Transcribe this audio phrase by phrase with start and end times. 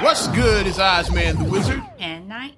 [0.00, 1.82] What's good is Ozman the Wizard.
[1.98, 2.50] And Naima.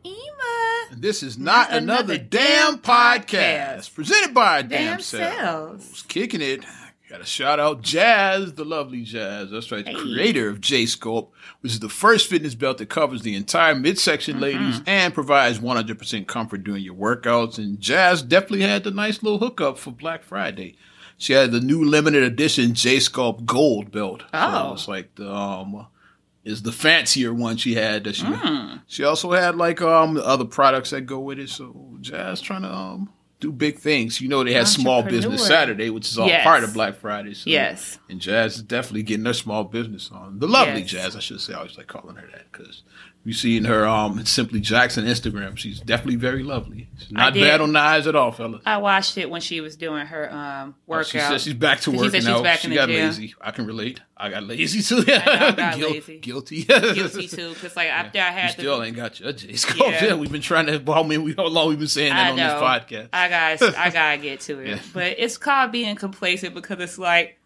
[0.93, 3.27] And this is not, Not another, another damn podcast.
[3.27, 3.95] podcast.
[3.95, 5.83] presented by Damn, Damn Cells.
[5.85, 6.05] cells.
[6.09, 6.65] Kicking it.
[7.11, 9.51] Got to shout out Jazz, the lovely Jazz.
[9.51, 9.97] That's right, the Hey.
[10.01, 11.29] creator of J Sculpt,
[11.61, 16.27] which is the first fitness belt that covers the entire midsection, ladies, and provides 100%
[16.27, 17.59] comfort during your workouts.
[17.59, 20.77] And Jazz definitely had the nice little hookup for Black Friday.
[21.19, 24.23] She had the new limited edition J Sculpt Gold belt.
[24.23, 24.73] So Oh.
[24.75, 25.87] it's like the um
[26.47, 28.25] is the fancier one she had that she
[28.87, 31.51] she also had like um other products that go with it.
[31.51, 34.21] So Jazz trying to um do big things.
[34.21, 36.43] You know they had Small Business Saturday, which is all Yes.
[36.45, 37.35] part of Black Friday.
[37.35, 37.99] So Yes.
[38.09, 40.39] and Jazz is definitely getting her small business on.
[40.39, 40.91] The lovely Yes.
[40.91, 41.53] Jazz, I should say.
[41.53, 42.83] I always like calling her that because
[43.27, 46.89] you see in her um Simply Jackson Instagram, she's definitely very lovely.
[46.99, 48.63] She's not bad on the eyes at all, fellas.
[48.65, 51.91] I watched it when she was doing her um Oh, She said she's back to
[51.91, 52.97] She working said she's back she in the got gym.
[53.07, 53.35] lazy.
[53.41, 54.01] I can relate.
[54.17, 55.05] I got lazy too.
[55.05, 56.19] know, I got Guil- lazy.
[56.21, 56.63] Guilty.
[56.65, 59.91] guilty too, because like after I had, You still the, ain't got your J Sculpt.
[59.91, 60.05] Yeah.
[60.07, 60.15] Yeah.
[60.15, 60.79] we've been trying to.
[60.79, 63.09] Well, I mean, we how long we've been saying that I on this podcast.
[63.13, 64.69] I got I gotta get to it.
[64.69, 64.79] Yeah.
[64.95, 67.39] But it's called being complacent because it's like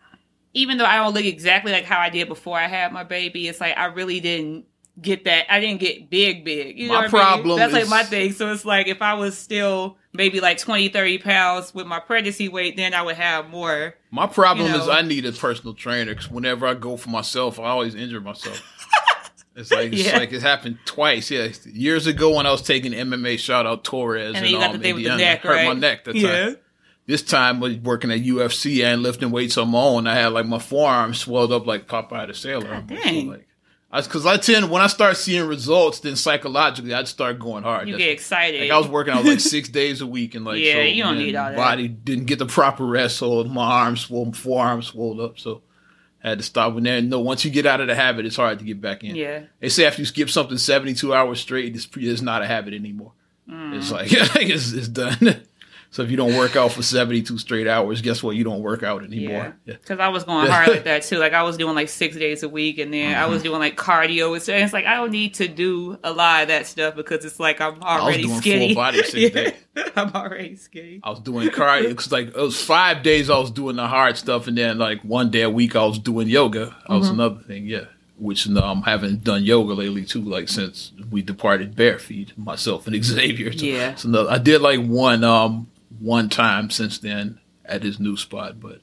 [0.52, 3.46] even though I don't look exactly like how I did before I had my baby,
[3.48, 4.66] it's like I really didn't
[5.02, 6.78] get that I didn't get big big.
[6.78, 7.42] You know My what I mean?
[7.42, 8.32] problem That's like my thing.
[8.32, 12.48] So it's like if I was still maybe like 20, 30 pounds with my pregnancy
[12.48, 13.94] weight, then I would have more.
[14.10, 14.88] My problem You is.
[14.88, 18.60] I need a personal trainer because whenever I go for myself, I always injure myself.
[19.56, 20.16] It's like it's Yeah.
[20.18, 21.30] like it happened twice.
[21.30, 24.58] Yeah, years ago when I was taking MMA, shout out Torres, And and, then you
[24.58, 26.44] got the with the Indiana, neck, hurt my neck that Yeah.
[26.46, 26.56] time.
[27.06, 30.46] This time, was working at UFC and lifting weights on my own, I had like
[30.46, 32.68] my forearm swelled up like Popeye the Sailor.
[32.68, 33.28] God So, dang.
[33.28, 33.48] like,
[33.92, 37.88] because I, tend when I start seeing results, then psychologically I'd start going hard.
[37.88, 38.60] You That's- get excited.
[38.60, 41.02] like I was working out like six days a week, and like Yeah, so, you
[41.02, 41.56] don't need all that.
[41.56, 45.62] Body didn't get the proper rest, so my arms swole, forearms swelled up, so
[46.22, 46.76] I had to stop.
[46.76, 49.02] And then no, once you get out of the habit, it's hard to get back
[49.02, 49.16] in.
[49.16, 49.42] Yeah.
[49.58, 52.74] They say after you skip something seventy two hours straight, it's, it's not a habit
[52.74, 53.12] anymore.
[53.48, 53.76] Mm.
[53.76, 55.42] It's like it's, it's done.
[55.92, 58.36] so if you don't work out for seventy two straight hours, guess what?
[58.36, 59.32] You don't work out anymore.
[59.32, 59.74] Yeah, Yeah.
[59.74, 61.18] because I was going hard like that too.
[61.18, 63.30] Like I was doing like six days a week, and then I Mm-hmm.
[63.32, 64.34] was doing like cardio.
[64.34, 64.48] and.
[64.48, 67.40] And it's like I don't need to do a lot of that stuff because it's
[67.40, 68.74] like I'm already doing full skinny.
[68.74, 69.28] body six Yeah.
[69.28, 69.52] days.
[69.96, 71.00] I'm already skinny.
[71.02, 74.16] I was doing cardio because like it was five days I was doing the hard
[74.16, 76.66] stuff, and then like one day a week I was doing yoga.
[76.66, 76.98] That Mm-hmm.
[76.98, 77.84] was another thing, yeah.
[78.18, 82.94] Which um haven't done yoga lately too, like since we departed bare feet, myself and
[83.04, 83.50] Xavier.
[83.52, 83.94] So, Yeah.
[83.94, 85.68] so no, I did like one um
[85.98, 88.80] one time since then at his new spot, but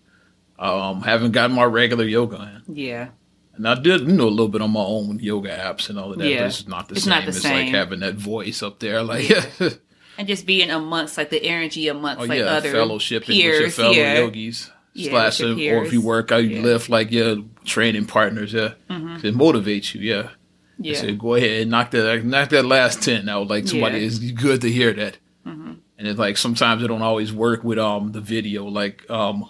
[0.59, 2.75] um haven't gotten my regular yoga in.
[2.75, 3.09] Yeah,
[3.55, 6.11] And I did, you know, a little bit on my own yoga apps and all
[6.11, 6.39] of that, Yeah.
[6.41, 7.11] but it's not the It's same.
[7.11, 9.45] not the it's like having that voice up there, like yeah.
[10.17, 13.53] and just being amongst like the energy amongst Oh like yeah, other fellowshipping peers.
[13.53, 14.71] with your fellow yeah, yogis.
[14.93, 18.51] Yeah, slash, or if you work out, you lift like your training partners.
[18.51, 20.01] Yeah, it motivates you.
[20.01, 20.29] Yeah,
[20.79, 23.47] yeah, say, go ahead and knock that knock that last ten out.
[23.47, 24.05] Like somebody Yeah.
[24.07, 25.17] is good to hear that.
[25.97, 28.65] And it's like sometimes it don't always work with um the video.
[28.65, 29.49] Like um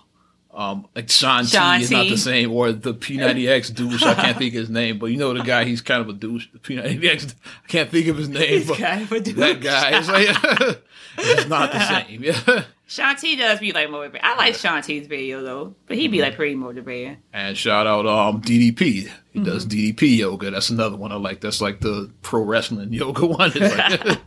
[0.54, 4.04] um like Shaun T Sean is not the same, or the P90X douche.
[4.04, 5.66] I can't think of his name, but you know the guy.
[5.66, 6.48] He's kind of a douche.
[6.54, 7.36] The P90X.
[7.64, 8.60] I can't think of his name.
[8.60, 9.36] He's but kind of a douche.
[9.36, 10.82] that guy is like
[11.18, 12.24] it's not the same.
[12.24, 12.64] Yeah.
[12.90, 14.22] Shaun T does be like motivating.
[14.24, 17.18] I like Shaun T's video though, but he be like pretty motivating.
[17.34, 19.10] And shout out um DDP.
[19.34, 19.78] He does Mm-hmm.
[20.06, 20.52] DDP yoga.
[20.52, 21.42] That's another one I like.
[21.42, 23.52] That's like the pro wrestling yoga one.
[23.52, 24.20] Like,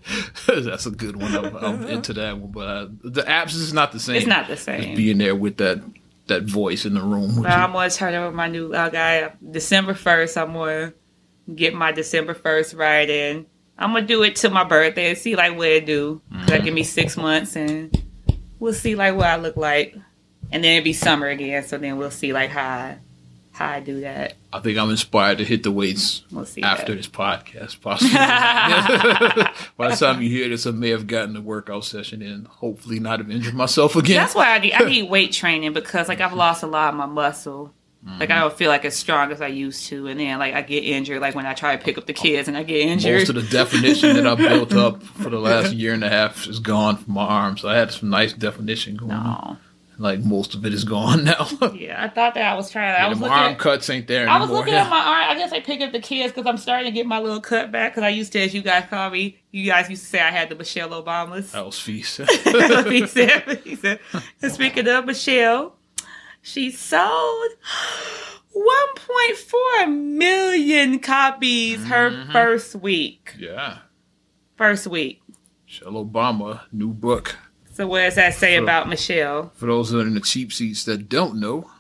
[0.46, 1.34] that's a good one.
[1.34, 2.52] I'm, I'm into that one.
[2.52, 4.16] But uh, the apps is not the same.
[4.16, 4.94] It's not the Just same.
[4.94, 5.80] being there with that
[6.26, 7.44] that voice in the room.
[7.46, 10.36] I'm gonna turn over my new uh, guy December first.
[10.36, 10.92] I'm gonna
[11.54, 13.46] get my December first right in.
[13.78, 16.20] I'm gonna do it to my birthday and see like what it do.
[16.46, 17.90] Like give me six months and
[18.60, 19.96] we'll see like what I look like.
[20.52, 22.98] And then it'll be summer again, so then we'll see like how I,
[23.52, 24.34] how I do that.
[24.52, 26.96] I think I'm inspired to hit the weights We'll see after that.
[26.96, 28.14] this podcast, possibly.
[29.76, 32.46] By the time you hear this, I may have gotten a workout session in.
[32.46, 34.16] Hopefully, not have injured myself again.
[34.16, 36.96] That's why I need I need weight training because like I've lost a lot of
[36.96, 37.72] my muscle.
[38.18, 40.62] Like I don't feel like as strong as I used to, and then like I
[40.62, 41.20] get injured.
[41.20, 43.18] Like when I try to pick up the kids and I get injured.
[43.18, 46.46] Most of the definition that I built up for the last year and a half
[46.46, 47.60] is gone from my arms.
[47.60, 49.58] So I had some nice definition going on.
[49.98, 51.46] no, Like most of it is gone now.
[51.74, 52.94] yeah, I thought that I was trying.
[52.94, 53.32] I was looking.
[53.34, 55.30] arm At, cuts ain't there I was looking at my arm.
[55.30, 57.70] I guess I pick up the kids because I'm starting to get my little cut
[57.70, 57.92] back.
[57.92, 60.30] Because I used to, as you guys call me, you guys used to say I
[60.30, 61.52] had the Michelle Obamas.
[61.52, 62.16] that was feast.
[62.16, 64.00] he said, he said,
[64.40, 65.74] and speaking of Michelle,
[66.42, 67.50] she sold
[68.54, 72.32] 1.4 million copies her Mm-hmm.
[72.32, 73.34] first week.
[73.38, 73.78] yeah.
[74.56, 75.22] First week.
[75.66, 77.36] Michelle Obama, new book.
[77.72, 79.52] So what does that say So- about Michelle?
[79.54, 81.70] For those that are in the cheap seats that don't know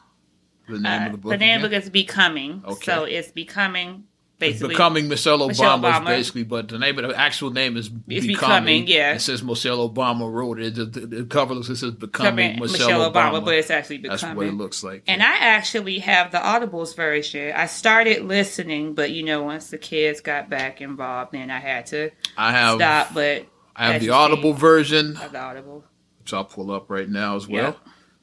[0.68, 1.30] the name Uh, of the book.
[1.32, 1.64] the name again.
[1.64, 2.62] Of the book is Becoming.
[2.64, 2.84] Okay.
[2.92, 4.04] So it's Becoming
[4.40, 4.70] basically.
[4.70, 6.04] Becoming Michelle Obama, Michelle Obama.
[6.06, 8.26] basically, but the name of the actual name is It's Becoming.
[8.26, 9.14] Becoming, yeah.
[9.14, 10.74] It says Michelle Obama wrote it.
[10.74, 13.44] The, the, the cover looks, it says Becoming, Becoming Michelle, Obama.
[13.44, 14.20] but it's actually Becoming.
[14.20, 15.04] That's what it looks like.
[15.06, 17.52] And I actually have the Audibles version.
[17.54, 21.86] I started listening, but you know, once the kids got back involved, then I had
[21.86, 23.14] to I have stop.
[23.14, 23.46] But
[23.76, 25.84] I have the Audible version, I have the Audible.
[26.20, 27.76] which I'll pull up right now as well.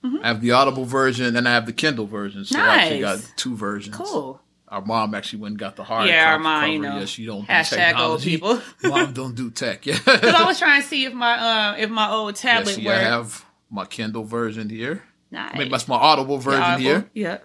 [0.03, 0.19] Yeah.
[0.23, 2.45] I have the Audible version and I have the Kindle version.
[2.45, 3.95] So I actually got two versions.
[3.95, 4.39] Cool.
[4.69, 7.25] Our mom actually went and got the hard Yeah, our mom, you know, yeah, she
[7.25, 8.61] don't do hashtag old people.
[8.83, 9.85] mom don't do tech.
[9.85, 9.97] Yeah.
[10.05, 12.85] Because I was trying to see if my uh, if my old yeah, tablet see,
[12.85, 12.97] worked.
[12.97, 15.03] I have my Kindle version here.
[15.31, 15.51] nice.
[15.53, 17.37] I mean, that's my Audible version Audible, here Yeah.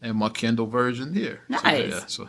[0.00, 1.40] and my Kindle version here.
[1.50, 1.90] So, Nice.
[1.90, 2.28] yeah, so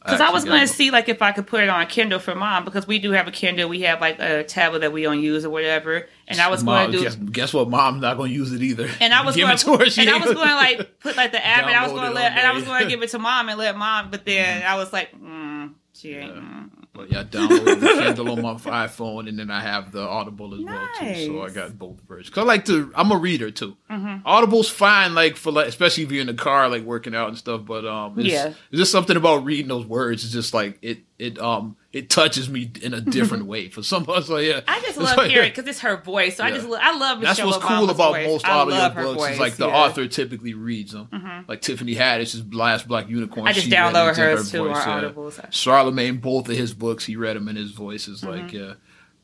[0.00, 2.18] Because I was going to see like if I could put it on a Kindle
[2.18, 3.68] for mom because we do have a Kindle.
[3.68, 6.08] We have like a tablet that we don't use or whatever.
[6.28, 7.04] And I was Mom, going to do.
[7.04, 7.70] guess, guess what?
[7.70, 8.88] Mom's not going to use it either.
[9.00, 10.02] And I was give going it to her.
[10.02, 12.14] And I was going to like put like the app, and I was going to
[12.14, 14.10] let, and I was going to give it to mom and let mom.
[14.10, 16.34] But then I was like, mm, she ain't.
[16.34, 16.70] mm.
[16.92, 18.54] But yeah, I downloaded the Kindle on my
[18.86, 21.26] iPhone, and then I have the Audible as well too.
[21.26, 22.30] So I got both versions.
[22.34, 22.92] Cause I like to.
[22.94, 23.76] I'm a reader too.
[23.90, 24.26] Mm-hmm.
[24.26, 27.38] Audible's fine, like for like, especially if you're in the car, like working out and
[27.38, 27.62] stuff.
[27.64, 28.46] But um, it's, Yeah.
[28.70, 30.24] it's just something about reading those words.
[30.24, 30.98] It's just like it.
[31.18, 33.68] It um, it touches me in a different way.
[33.68, 36.36] For some of us, like yeah, I just love like- hearing because it's her voice.
[36.36, 38.26] So I just lo- I love That's Michelle what's cool about voice.
[38.28, 39.20] most I audio books.
[39.22, 39.32] voice.
[39.34, 39.76] Is like the yeah.
[39.76, 41.08] author typically reads them.
[41.48, 43.48] Like Tiffany Haddish's Last Black Unicorn.
[43.48, 45.08] I just she read it download hers her too voice, on yeah.
[45.10, 45.52] Audibles.
[45.92, 48.08] Charlemagne, both of his books, he read them in his voice.
[48.08, 48.56] It's like, Mm-hmm.
[48.56, 48.72] yeah.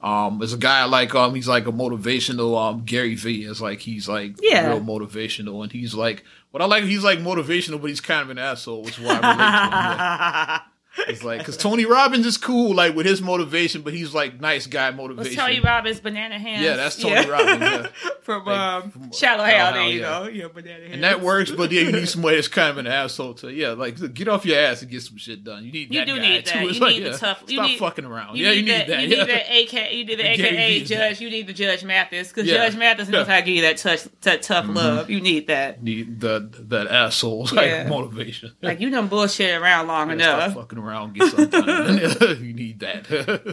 [0.03, 3.81] Um, there's a guy like um, he's like a motivational um Gary V is like
[3.81, 4.69] he's like Yeah.
[4.69, 6.85] real motivational, and he's like what I like.
[6.85, 10.59] He's like motivational, but he's kind of an asshole, which is why I relate to
[10.59, 10.59] him.
[10.59, 10.61] Yeah.
[11.09, 14.67] It's like because Tony Robbins is cool, like with his motivation, but he's like nice
[14.67, 15.35] guy motivation.
[15.37, 16.63] Tony Robbins Banana Hands?
[16.63, 17.87] Yeah, that's Tony Robbins, yeah.
[18.23, 19.73] from Like, um, from Shallow Shallow Hal.
[19.75, 20.21] There you yeah.
[20.21, 20.29] go.
[20.29, 20.95] Yeah, Banana Hands.
[20.95, 23.71] and that works, but yeah, you need somebody that's kind of an asshole to yeah,
[23.71, 25.65] like get off your ass and get some shit done.
[25.65, 26.53] You need You that You do guy need too.
[26.59, 26.65] that.
[26.67, 28.37] It's You like, need the tough- you Stop need- fucking around.
[28.37, 28.87] You yeah, you need that.
[28.87, 29.03] that.
[29.03, 29.25] You yeah.
[29.25, 29.29] need
[29.73, 29.93] the AK.
[29.93, 31.21] You need the AKA Judge.
[31.21, 32.57] You need the Judge Mathis because Yeah.
[32.69, 33.21] Judge Mathis knows Yeah.
[33.23, 33.31] Mm-hmm.
[33.33, 35.11] how to give you that touch, that tough love.
[35.11, 35.83] You need that.
[35.83, 38.53] need the that asshole like motivation.
[38.63, 40.55] Like you done bullshit around long enough.
[40.55, 43.05] Fucking around, get something you need that.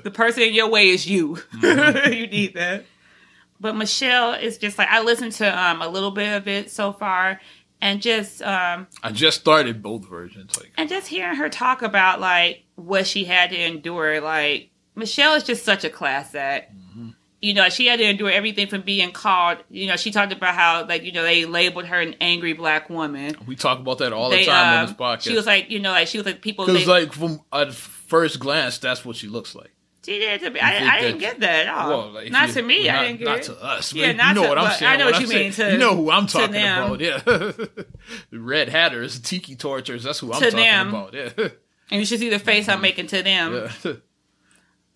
[0.04, 1.38] The person in your way is you.
[1.56, 2.13] Mm-hmm.
[2.13, 2.86] you need that.
[3.60, 6.94] But Michelle is just like I listened to um a little bit of it so
[6.94, 7.39] far,
[7.80, 10.57] and just um I just started both versions.
[10.57, 14.19] Like and just hearing her talk about like what she had to endure.
[14.19, 16.74] Like Michelle is just such a class act.
[16.75, 17.10] Mm-hmm.
[17.41, 19.57] You know, she had to endure everything from being called.
[19.71, 22.89] You know, she talked about how like you know they labeled her an angry black
[22.89, 23.35] woman.
[23.47, 25.21] we talk about that all the They, time on um, this podcast.
[25.21, 26.65] She was like, you know, like she was like people.
[26.67, 29.71] because like from at first glance, that's what she looks like.
[30.05, 30.59] She did to me.
[30.59, 31.89] I, I didn't get that at all.
[31.89, 32.85] Well, like, not you- to me.
[32.88, 33.43] well, I didn't get not it.
[33.43, 33.93] to us.
[33.93, 34.91] Yeah, not you know to- what I'm saying.
[34.91, 36.99] I know When what you mean to- you know who I'm talking about.
[36.99, 37.85] Yeah, the
[38.31, 40.03] Red Hatters, Tiki Tortures.
[40.03, 40.89] That's who I'm talking them.
[40.89, 41.13] about.
[41.13, 41.29] Yeah,
[41.91, 43.69] And you should see the face I'm making to them.
[43.83, 43.93] yeah.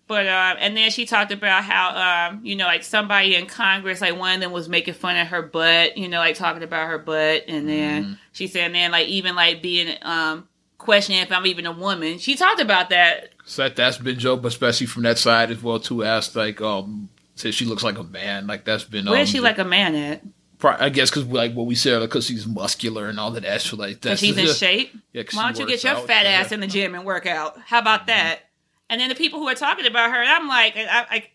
[0.08, 4.00] But um, and then she talked about how um, you know, like somebody in Congress,
[4.00, 6.88] like one of them was making fun of her butt, you know, like talking about
[6.88, 8.12] her butt, and then Mm-hmm.
[8.32, 10.48] she said, then like even like being um
[10.78, 12.18] questioning if I'm even a woman.
[12.18, 13.30] She talked about that.
[13.44, 16.04] So that that's been joke, but especially from that side as well too.
[16.04, 17.08] Asked like um.
[17.34, 19.04] Said she looks like a man, like that's been.
[19.04, 20.22] Where um, is she like a man at?
[20.64, 23.60] I guess because like what we said, because she's muscular and all of that.
[23.60, 24.08] So like that.
[24.08, 24.90] that's she's in shape.
[25.12, 26.54] Yeah, Why don't you get your out, fat ass yeah.
[26.54, 27.58] in the gym and work out?
[27.60, 28.45] How about that?
[28.88, 31.28] And then the people who are talking about her, and I'm like, I, I,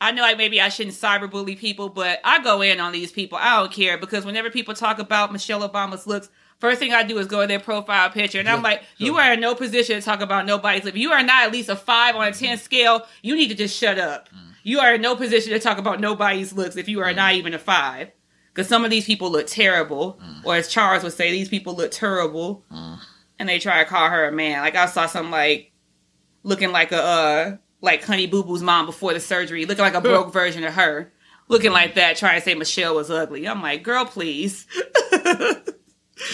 [0.00, 3.38] I know like maybe I shouldn't cyberbully people, but I go in on these people.
[3.40, 6.28] I don't care because whenever people talk about Michelle Obama's looks,
[6.60, 9.16] first thing I do is go to their profile picture, and I'm Yeah, like, you
[9.18, 10.94] are in no position to talk about nobody's lip.
[10.96, 13.06] You are not at least a five on a ten scale.
[13.22, 14.28] You need to just shut up.
[14.28, 14.52] Mm.
[14.62, 17.54] You are in no position to talk about nobody's looks if you are not even
[17.54, 18.10] a five.
[18.52, 20.44] Because some of these people look terrible, Mm.
[20.44, 22.64] or as Charles would say, these people look terrible
[23.38, 24.60] and they try to call her a man.
[24.62, 25.72] Like I saw some like
[26.44, 30.00] looking like a uh like Honey Boo Boo's mom before the surgery, looking like a
[30.00, 31.12] broke version of her,
[31.48, 33.46] looking like that, trying to say Michelle was ugly.
[33.48, 34.66] I'm like, girl, please,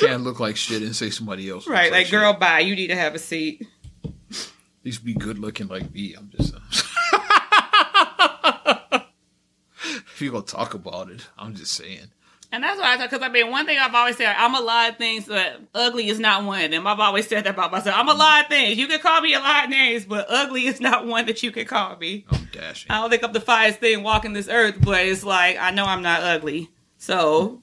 [0.01, 1.67] Can't look like shit and say somebody else.
[1.67, 1.91] right?
[1.91, 2.21] Like, shit.
[2.21, 2.61] girl, bye.
[2.61, 3.67] You need to have a seat.
[4.05, 4.13] At
[4.85, 6.15] least be good looking like me.
[6.15, 6.55] I'm just.
[9.85, 12.11] if you gonna talk about it, I'm just saying.
[12.53, 14.61] And that's why I thought, because I mean, one thing I've always said, I'm a
[14.61, 16.85] lot of things, but ugly is not one of them.
[16.85, 17.97] I've always said that about myself.
[17.97, 18.77] I'm a lot of things.
[18.77, 21.53] You can call me a lot of names, but ugly is not one that you
[21.53, 22.25] can call me.
[22.31, 22.91] I'm dashing.
[22.91, 25.85] I don't think I'm the finest thing walking this earth, but it's like I know
[25.85, 26.71] I'm not ugly.
[26.99, 27.63] So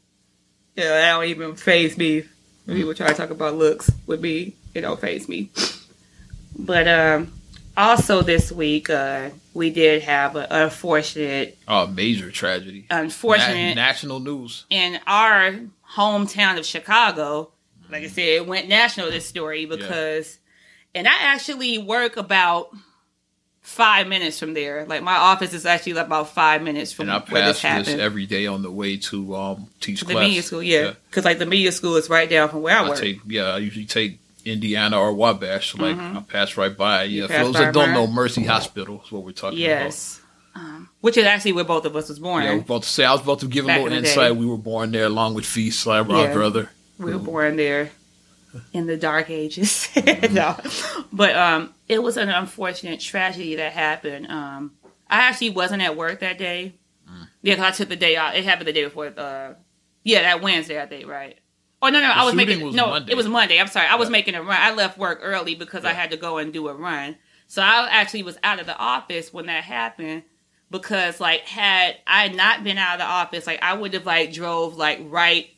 [0.75, 2.23] yeah, that don't even phase me.
[2.63, 5.49] When people try to talk about looks with me, it don't phase me.
[6.57, 7.33] But um
[7.77, 12.87] also this week, uh, we did have an unfortunate Oh, major tragedy.
[12.89, 14.65] unfortunate Na- national news.
[14.69, 15.55] in our
[15.95, 17.51] hometown of Chicago.
[17.89, 20.39] Like I said, it went national this story because
[20.93, 22.69] and I actually work about
[23.61, 24.85] five minutes from there.
[24.85, 27.87] Like my office is actually about five minutes from And I where this pass this,
[27.87, 28.01] happened.
[28.01, 30.27] every day on the way to um teach the class.
[30.27, 32.89] media school, yeah, because like the media school is right down from where I I
[32.89, 32.97] work.
[32.97, 35.71] take yeah, I usually take Indiana or Wabash.
[35.73, 37.03] So like I passed right by.
[37.03, 37.43] Yeah, for Mm-hmm.
[37.43, 39.83] those that don't know, Mercy Hospital is what we're talking about.
[39.83, 40.21] yes,
[40.55, 42.43] um, which is actually where both of us was born.
[42.43, 44.15] Yeah, I was about to say I was about to give a little in insight.
[44.15, 44.31] day.
[44.31, 46.33] We were born there along with Feast, our Yeah.
[46.33, 46.69] brother.
[46.97, 47.91] we were born there
[48.73, 49.87] in the dark ages.
[50.31, 50.55] no.
[51.13, 54.27] But um it was an unfortunate tragedy that happened.
[54.31, 54.71] Um
[55.09, 56.73] I actually wasn't at work that day.
[57.43, 58.33] Yeah, 'cause I took the day off.
[58.35, 59.53] It happened the day before uh
[60.03, 61.37] yeah, that Wednesday, I think, right?
[61.81, 63.11] Oh no, no, I was making was no, Monday.
[63.11, 63.59] it was Monday.
[63.59, 63.87] I'm sorry.
[63.87, 64.13] I was Yeah.
[64.13, 64.57] making a run.
[64.59, 67.17] I left work early because I had to go and do a run.
[67.47, 70.23] So I actually was out of the office when that happened
[70.71, 74.33] because like had I not been out of the office, like I would have like
[74.33, 75.49] drove like right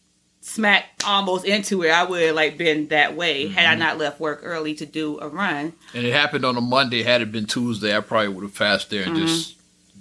[0.42, 1.90] smack almost into it.
[1.90, 3.72] I would have like been that way had Mm-hmm.
[3.72, 5.74] I not left work early to do a run.
[5.94, 7.04] And it happened on a Monday.
[7.04, 9.56] Had it been Tuesday, I probably would have passed there and just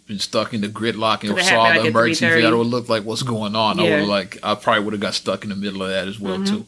[0.08, 1.48] been stuck in the gridlock and Mm-hmm.
[1.48, 2.32] saw the emergency 3:30.
[2.34, 2.52] vehicle.
[2.52, 3.78] It would look like what's going on.
[3.78, 6.18] I would like I probably would have got stuck in the middle of that as
[6.18, 6.56] well Mm-hmm.
[6.56, 6.66] too.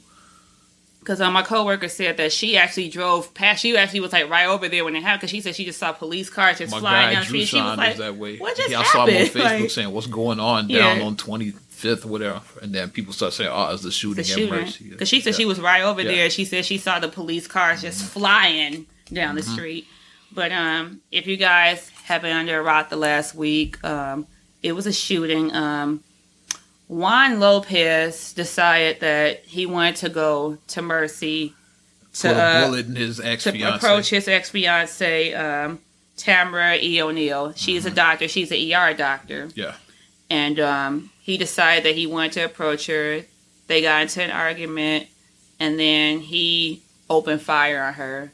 [1.00, 3.62] Because uh, my coworker said that she actually drove past.
[3.62, 5.20] She actually was like right over there when it happened.
[5.23, 7.47] Because she said she just saw police cars just My flying down the street.
[7.47, 8.37] She was like, that way.
[8.37, 9.23] "What just yeah, I saw him on?
[9.26, 10.80] Facebook Like- saying what's going on Yeah.
[10.94, 14.30] down on twenty fifth whatever, and then people start saying, "Oh, it's the shooting the
[14.30, 14.88] at shooter.
[14.90, 15.37] Because she said Yeah.
[15.38, 16.09] she was right over Yeah.
[16.09, 16.16] Mm-hmm.
[16.16, 16.30] there.
[16.30, 19.87] She said she saw the police cars just flying down the street.
[20.32, 24.26] But um, if you guys have been under a rock the last week, um,
[24.64, 25.55] it was a shooting.
[25.55, 26.02] Um,
[26.88, 31.55] Juan Lopez decided that he wanted to go to Mercy
[32.14, 35.79] to uh, in his to approach his ex fiance, um,
[36.17, 37.00] Tamara E.
[37.00, 37.52] O'Neal.
[37.55, 38.26] She's a doctor.
[38.26, 39.47] She's an ER doctor.
[39.47, 39.61] Mm-hmm.
[39.61, 39.75] Yeah.
[40.29, 43.23] And um, he decided that he wanted to approach her.
[43.69, 45.07] They got into an argument,
[45.61, 48.33] and then he opened fire on her.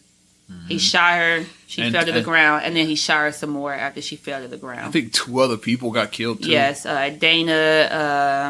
[0.69, 1.45] He shot her.
[1.67, 1.87] She Mm-hmm.
[1.87, 4.41] And- fell to the ground, and then he shot her some more after she fell
[4.43, 4.81] to the ground.
[4.87, 6.51] I think two other people got killed too.
[6.51, 7.89] Yes, uh, Dana.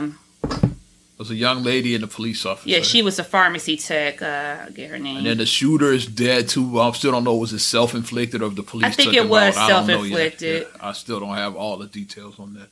[0.02, 2.68] Um, It was a young lady and a police officer.
[2.68, 4.20] yeah, she was a pharmacy tech.
[4.20, 5.16] Uh, I'll get her name.
[5.16, 6.78] And then the shooter is dead too.
[6.78, 8.84] I still don't know was it self inflicted or if the police.
[8.84, 9.64] I think took it was out.
[9.64, 10.38] I don't know yet.
[10.38, 10.66] self-inflicted.
[10.74, 12.68] Yeah, I still don't have all the details on that.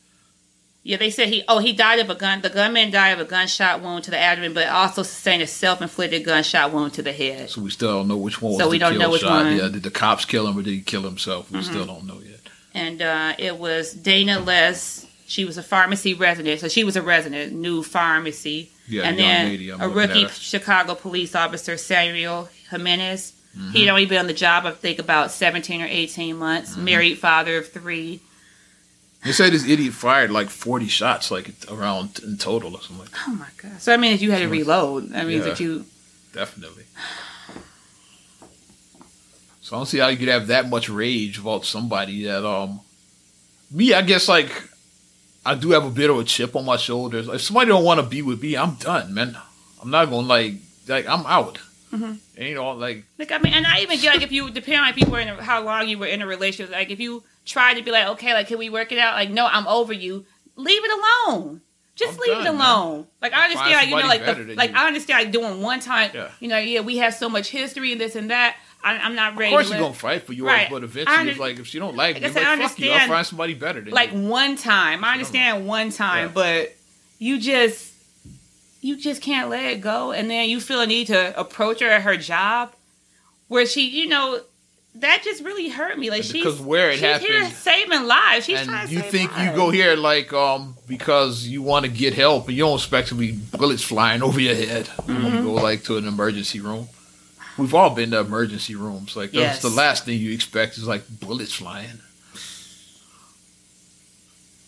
[0.86, 1.42] Yeah, they said he.
[1.48, 2.42] Oh, he died of a gun.
[2.42, 6.24] The gunman died of a gunshot wound to the abdomen, but also sustained a self-inflicted
[6.24, 7.48] gunshot wound to the head.
[7.48, 9.30] So we still don't know which one was So we don't know which shot.
[9.30, 9.46] one.
[9.46, 9.56] Mm-hmm.
[9.56, 11.50] Yeah, did the cops kill him or did he kill himself?
[11.50, 12.40] We still don't know yet.
[12.74, 15.06] And uh, it was Dayna Less.
[15.26, 18.70] She was a pharmacy resident, so she was a resident, new pharmacy.
[18.86, 20.28] Yeah, and young then lady, a rookie.
[20.28, 23.32] Chicago police officer, Samuel Jimenez.
[23.56, 23.70] Mm-hmm.
[23.70, 26.72] He'd only been on the job, I think, about 17 or 18 months.
[26.72, 26.84] Mm-hmm.
[26.84, 28.20] Married father of three.
[29.24, 32.98] They say this idiot fired like forty shots, like around in total or something.
[32.98, 33.24] Like that.
[33.26, 33.80] Oh my god!
[33.80, 35.52] So I mean, if you had to reload, that means Yeah.
[35.52, 35.84] that you.
[36.32, 36.84] Definitely.
[39.60, 42.80] So I don't see how you could have that much rage about somebody that um
[43.70, 44.50] me, I guess like
[45.46, 47.28] I do have a bit of a chip on my shoulders.
[47.28, 49.36] If somebody don't want to be with me, I'm done, man.
[49.80, 50.54] I'm not gonna like
[50.86, 51.58] like I'm out.
[51.94, 52.42] Mm-hmm.
[52.42, 54.88] You know, like Like I mean, and I even get like if you depend on
[54.88, 56.72] if you were in a, how long you were in a relationship.
[56.72, 59.14] Like if you tried to be like, okay, like can we work it out?
[59.14, 60.24] Like no, I'm over you.
[60.56, 60.90] Leave it
[61.28, 61.60] alone.
[61.96, 63.06] Just I'm leave done, it alone.
[63.22, 64.76] Like I understand, like you know, like the, like you.
[64.76, 66.10] I understand, like doing one time.
[66.12, 66.28] Yeah.
[66.40, 68.56] You know, yeah, we have so much history and this and that.
[68.82, 69.54] I, I'm not ready.
[69.54, 70.68] of course you're gonna fight for yours, Right.
[70.68, 72.78] but eventually under- it's like if she don't like Like I me, like, I fuck
[72.80, 74.20] you, I'll find somebody better than like you.
[74.28, 75.04] one time.
[75.04, 76.32] I understand one time, Yeah.
[76.34, 76.76] but
[77.18, 77.93] you just
[78.84, 81.88] you just can't let it go, and then you feel a need to approach her
[81.88, 82.72] at her job,
[83.48, 84.40] where she, you know,
[84.96, 86.10] that just really hurt me.
[86.10, 88.44] Like she's Because where it she's here happened- saving lives.
[88.44, 92.12] She's trying and you think you go here like um because you want to get
[92.14, 95.36] help and you don't expect to be bullets flying over your head you Mm-hmm.
[95.38, 96.86] to go like to an emergency room
[97.58, 99.62] we've all been to emergency rooms like Yes.
[99.62, 101.98] the last thing you expect is like bullets flying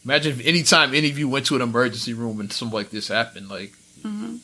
[0.04, 3.08] imagine if anytime any of you went to an emergency room and something like this
[3.08, 3.72] happened like
[4.06, 4.36] Mm-hmm.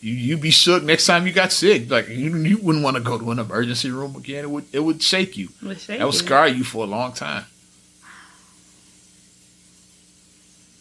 [0.00, 3.02] you you'd be shook next time you got sick like you, you wouldn't want to
[3.02, 6.04] go to an emergency room again it would it would shake you Well, thank that
[6.06, 7.44] would scar you for a long time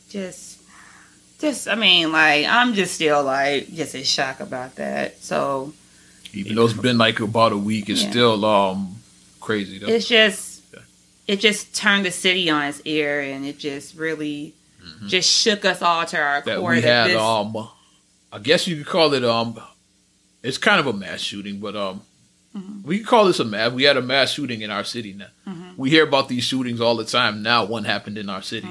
[0.09, 0.59] Just,
[1.39, 1.67] just.
[1.67, 5.21] I mean, like I'm just still like just in shock about that.
[5.21, 5.73] So
[6.33, 8.09] Even though it's been like about a week, it's Yeah.
[8.09, 8.95] still um
[9.39, 9.87] crazy though.
[9.87, 10.79] it's just Yeah.
[11.27, 14.53] it just turned the city on its ear and it just really
[15.07, 16.49] just shook us all to our Mm-hmm.
[16.49, 17.69] that core we that had this, um
[18.31, 19.59] I guess you could call it um
[20.43, 22.01] it's kind of a mass shooting, but um
[22.57, 22.81] Mm-hmm.
[22.87, 25.27] we could call this a mass we had a mass shooting in our city now.
[25.47, 25.69] Mm-hmm.
[25.77, 27.43] We hear about these shootings all the time.
[27.43, 28.67] Now one happened in our city.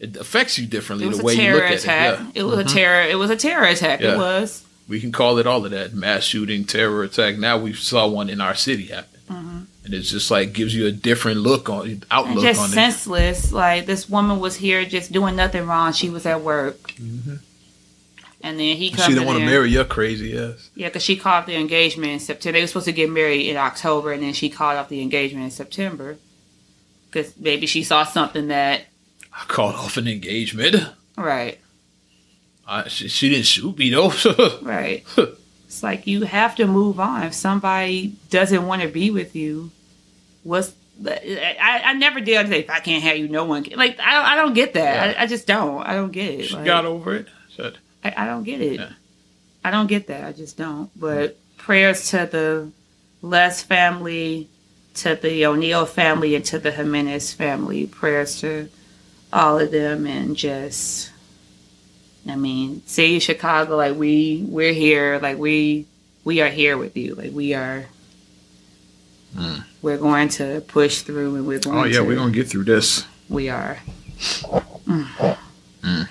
[0.00, 1.18] It affects you differently Mm-hmm.
[1.18, 2.18] the way you look at attack.
[2.20, 2.22] it.
[2.22, 2.30] Yeah.
[2.36, 3.02] It was a terror.
[3.02, 4.00] It was a terror attack.
[4.00, 4.14] Yeah.
[4.14, 4.64] It was.
[4.88, 5.92] We can call it all of that.
[5.92, 7.36] Mass shooting, terror attack.
[7.36, 9.20] Now we saw one in our city happen.
[9.28, 12.72] and it's just like gives you a different look on outlook just on it.
[12.72, 13.52] senseless.
[13.52, 15.92] Like this woman was here just doing nothing wrong.
[15.92, 16.94] She was at work.
[18.40, 20.70] And then he comes She in don't want to marry your crazy ass.
[20.76, 22.56] Yeah, because she called off the engagement in September.
[22.58, 25.44] They were supposed to get married in October, and then she called off the engagement
[25.44, 26.18] in September.
[27.10, 28.82] Because maybe she saw something that.
[29.32, 30.76] I called off an engagement.
[31.16, 31.58] Right,
[32.68, 34.12] I, she, she didn't shoot me though.
[34.62, 35.04] right.
[35.66, 37.22] it's like you have to move on.
[37.24, 39.70] If somebody doesn't want to be with you,
[40.44, 40.72] what's.
[41.04, 43.78] I, I never did say if I can't have you, no one can.
[43.78, 45.14] Like I, I don't get that.
[45.14, 45.20] Yeah.
[45.20, 45.82] I, I just don't.
[45.82, 46.44] I don't get it.
[46.46, 47.28] she Like, got over it.
[47.56, 48.80] Said, I, I don't get it.
[48.80, 48.92] Yeah.
[49.64, 50.24] I don't get that.
[50.24, 50.90] I just don't.
[50.98, 52.70] But prayers to the
[53.20, 54.48] Less family,
[54.94, 57.86] to the O'Neal family, and to the Jimenez family.
[57.86, 58.68] Prayers to
[59.32, 61.10] all of them, and just,
[62.28, 65.86] I mean, city Chicago, like we we're here, like we
[66.24, 67.86] we are here with you, like we are.
[69.34, 69.64] Mm.
[69.82, 71.78] We're going to push through, and we're going.
[71.78, 73.04] oh yeah, to, we're gonna get through this.
[73.28, 73.78] We are.
[74.86, 75.36] Mm.
[75.82, 76.08] Mm.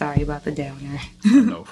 [0.00, 0.98] Sorry about the downer.
[1.26, 1.66] no.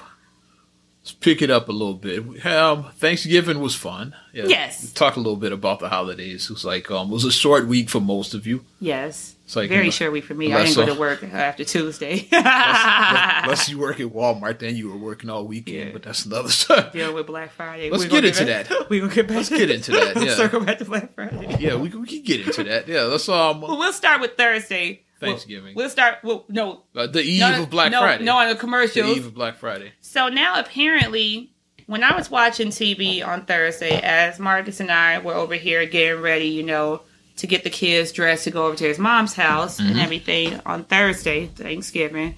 [1.01, 2.45] Let's pick it up a little bit.
[2.45, 4.13] Um, Thanksgiving was fun.
[4.33, 4.43] Yeah.
[4.45, 4.83] Yes.
[4.83, 6.43] We talked a little bit about the holidays.
[6.43, 8.63] It was like um, it was a short week for most of you.
[8.79, 9.35] Yes.
[9.45, 10.53] It's like Very you know, short week for me.
[10.53, 12.27] I didn't go uh, to work after Tuesday.
[12.31, 15.87] Unless, unless you work at Walmart, then you were working all weekend.
[15.87, 15.93] Yeah.
[15.93, 16.83] But that's another story.
[16.93, 17.89] Deal with Black Friday.
[17.89, 18.89] Let's get into back- that.
[18.91, 19.37] We're gonna get back.
[19.37, 20.35] Let's get into that, yeah.
[20.35, 21.57] Circle back to Black Friday.
[21.59, 22.87] Yeah, we, we can get into that.
[22.87, 25.01] Yeah, let's um Well, we'll start with Thursday.
[25.19, 25.75] Thanksgiving.
[25.75, 26.19] We'll, start.
[26.23, 28.23] Well, no, uh, the eve no, of Black no, Friday.
[28.23, 29.07] No, on the commercial.
[29.07, 29.91] the eve of Black Friday.
[30.01, 31.51] So now apparently,
[31.87, 36.21] when I was watching TV on Thursday, as Marcus and I were over here getting
[36.21, 37.01] ready, you know,
[37.37, 40.03] to get the kids dressed to go over to his mom's house and Mhm.
[40.03, 42.35] everything on Thursday, Thanksgiving,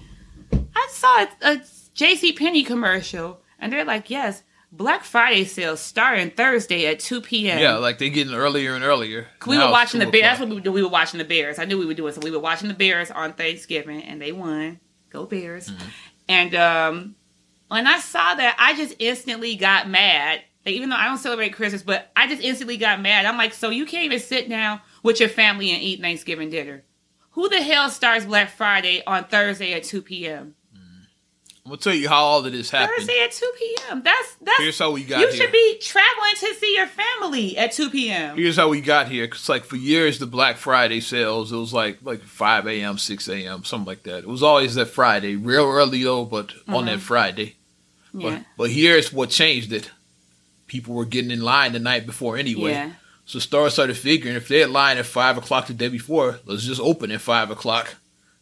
[0.74, 1.60] I saw a, a
[1.94, 2.32] J.C.
[2.32, 7.76] Penney commercial, and they're like, "Yes, Black Friday sales starting Thursday at two p.m." Yeah,
[7.76, 9.28] like they're getting earlier and earlier.
[9.46, 10.38] We Now were watching the Bears.
[10.38, 10.70] That's what we were.
[10.72, 11.58] We were watching the Bears.
[11.58, 12.20] I knew we were doing so.
[12.22, 14.80] We were watching the Bears on Thanksgiving, and they won.
[15.10, 15.68] Go Bears!
[15.70, 15.82] Mhm.
[16.28, 17.14] And um,
[17.68, 20.40] when I saw that, I just instantly got mad.
[20.64, 23.26] Like, even though I don't celebrate Christmas, but I just instantly got mad.
[23.26, 26.84] I'm like, so you can't even sit down with your family and eat Thanksgiving dinner?
[27.32, 30.54] Who the hell starts Black Friday on Thursday at 2 p.m.?
[31.64, 32.98] I'm gonna tell you how all of this happened.
[32.98, 34.02] Thursday at 2 p.m.
[34.02, 35.36] That's that's Here's how we got you here.
[35.36, 38.36] should be traveling to see your family at 2 p.m.
[38.36, 39.28] Here's how we got here.
[39.28, 43.28] Cause like for years, the Black Friday sales, it was like like 5 a.m., 6
[43.28, 44.18] a.m., something like that.
[44.18, 46.86] It was always that Friday, real early though, but on Mhm.
[46.86, 47.54] that Friday.
[48.12, 49.90] Yeah, But but here's what changed it.
[50.66, 52.72] People were getting in line the night before anyway.
[52.72, 52.90] yeah.
[53.24, 56.64] So stores started figuring if they had line at five o'clock the day before, let's
[56.64, 57.94] just open at five o'clock.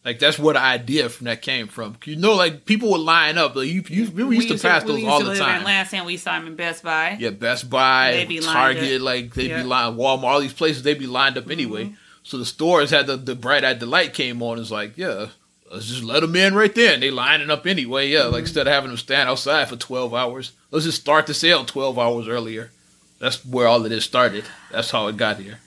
[0.03, 1.95] Like that's where the idea from that came from.
[2.05, 3.55] You know, like people would line up.
[3.55, 5.59] Like you, you we used to pass we those all to the live In time.
[5.61, 7.17] Atlanta, and we saw them in Best Buy.
[7.19, 9.01] Yeah, Best Buy, They be Target, up.
[9.05, 9.51] like they'd.
[9.51, 9.61] Mm-hmm.
[9.61, 11.93] be lined, Walmart, all these places they'd be lined up anyway.
[12.23, 14.57] So the stores had the, the bright eyed delight came on.
[14.59, 15.27] It's like, yeah,
[15.71, 16.93] let's just let them in right there.
[16.95, 18.07] And they lining up anyway.
[18.09, 18.31] Yeah, Mm-hmm.
[18.33, 21.63] like instead of having them stand outside for twelve hours, let's just start the sale
[21.63, 22.71] twelve hours earlier.
[23.19, 24.45] That's where all of this started.
[24.71, 25.59] That's how it got here.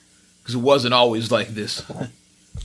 [0.42, 1.82] Because it wasn't always like this.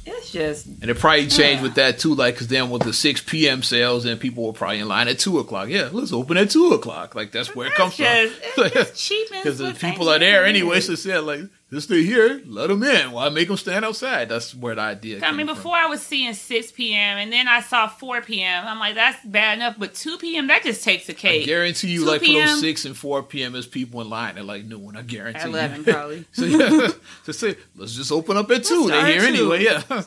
[0.05, 1.61] It's just And it probably changed Yeah.
[1.63, 3.63] with that too, like because then with the six p.m.
[3.63, 5.69] sales, and people were probably in line at two o'clock.
[5.69, 7.15] Yeah, let's open at two o'clock.
[7.15, 8.65] Like that's where it comes just, from.
[8.75, 12.67] It's cheapens Because the people are there anyway, so said like, since they're here, let
[12.67, 13.11] them in.
[13.11, 14.27] Why make them stand outside?
[14.29, 15.17] That's where the idea.
[15.17, 15.55] I came mean, from.
[15.55, 17.17] before I was seeing 6 p.m.
[17.17, 18.65] and then I saw 4 p.m.
[18.67, 19.75] I'm like, that's bad enough.
[19.77, 20.47] But 2 p.m.
[20.47, 21.45] that just takes a I cake.
[21.45, 23.53] guarantee you, 2 like for those six and four p.m.
[23.55, 24.95] is people in line at like noon.
[24.97, 25.53] I guarantee At you.
[25.53, 26.25] 11 probably.
[26.31, 26.87] so yeah,
[27.23, 28.87] so say let's just open up at two.
[28.87, 29.27] They're here two.
[29.53, 29.63] anyway.
[29.63, 29.81] Yeah,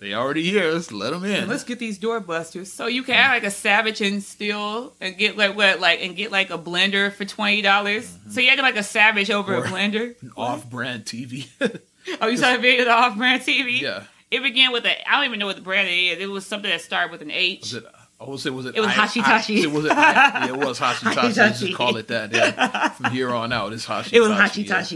[0.00, 0.70] they already here.
[0.72, 1.32] Let's let them in.
[1.34, 2.66] And let's get these doorbusters.
[2.68, 6.14] So you can act like a savage and steal and get like what like and
[6.16, 8.06] get like a blender for twenty dollars.
[8.08, 8.30] Mm-hmm.
[8.30, 10.14] So you acted like a savage over Or- a blender.
[10.22, 11.48] An Off-brand TV.
[12.22, 13.82] Oh, you saw the video of the off-brand TV?
[13.82, 16.18] yeah, It began with a I don't even know what the brand it is.
[16.20, 17.60] It was something that started with an H.
[17.60, 17.84] was it?
[18.18, 18.76] I would say was it?
[18.76, 19.58] It was I- Hashitashi.
[19.58, 19.92] I- it was it.
[19.92, 21.12] I- yeah, it was Hashitashi.
[21.34, 21.58] Hashitashi.
[21.58, 22.32] just call it that.
[22.32, 22.88] Yeah.
[22.90, 24.12] From here on out, it's Hashitashi.
[24.14, 24.92] It was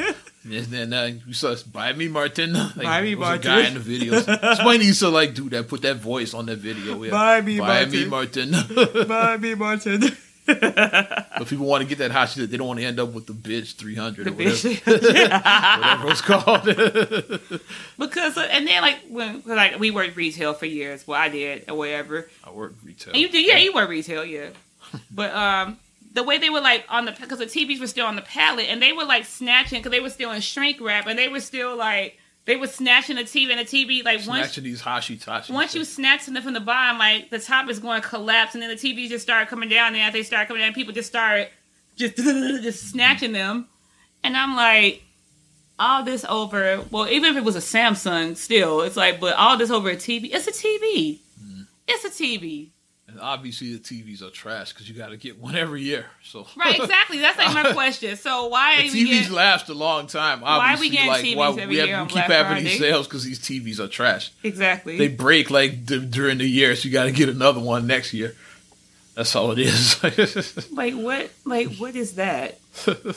[0.00, 0.12] yeah.
[0.46, 2.52] And then uh, you saw buy me Martin.
[2.76, 3.42] Like, Buy me Martin.
[3.42, 4.14] Guy in the video.
[4.14, 5.68] It's Somebody needs to like do that.
[5.68, 7.02] Put that voice on that video.
[7.02, 7.10] Yeah.
[7.10, 7.90] Buy me buy Martin.
[7.90, 8.50] me Martin.
[9.08, 10.00] Bye, me, Martin.
[10.46, 12.50] but people want to get that hot shit.
[12.50, 15.80] They don't want to end up with the bitch three hundred The or whatever, bitch.
[15.80, 17.60] whatever it's called.
[17.98, 21.06] because uh, and then like when like we worked retail for years.
[21.06, 22.28] Well, I did or whatever.
[22.44, 23.14] I worked retail.
[23.14, 24.50] And you did, yeah, you worked retail, yeah.
[25.10, 25.78] but um,
[26.16, 28.66] the way they were like on the because the TVs were still on the pallet
[28.68, 31.40] and they were like snatching because they were still in shrink wrap and they were
[31.40, 35.50] still like they were snatching the TV and the TV like once Snatching these Hashitashi.
[35.50, 38.62] once you snatch something from the bottom, like the top is going to collapse, and
[38.62, 39.94] then the TVs just start coming down.
[39.94, 41.48] And as they start coming down, people just start
[41.96, 43.68] just just snatching them,
[44.22, 45.02] and I'm like,
[45.78, 46.84] all this over.
[46.90, 49.96] Well, even if it was a Samsung, still, it's like, but all this over a
[49.96, 50.30] TV.
[50.32, 51.18] It's a TV.
[51.42, 51.66] Mm.
[51.88, 52.70] It's a TV.
[53.20, 56.06] Obviously the TVs are trash because you got to get one every year.
[56.24, 57.18] So Right, exactly.
[57.18, 58.16] That's like my question.
[58.16, 60.40] So why The TVs get, last a long time.
[60.40, 62.78] Why we Obviously, getting like TVs why every we, have, year we keep having these
[62.78, 64.32] sales because these TVs are trash.
[64.42, 64.98] exactly?
[64.98, 68.12] They break like d- during the year, so you got to get another one next
[68.12, 68.34] year.
[69.14, 70.70] That's all it is.
[70.72, 71.30] like what?
[71.44, 72.58] Like what is that?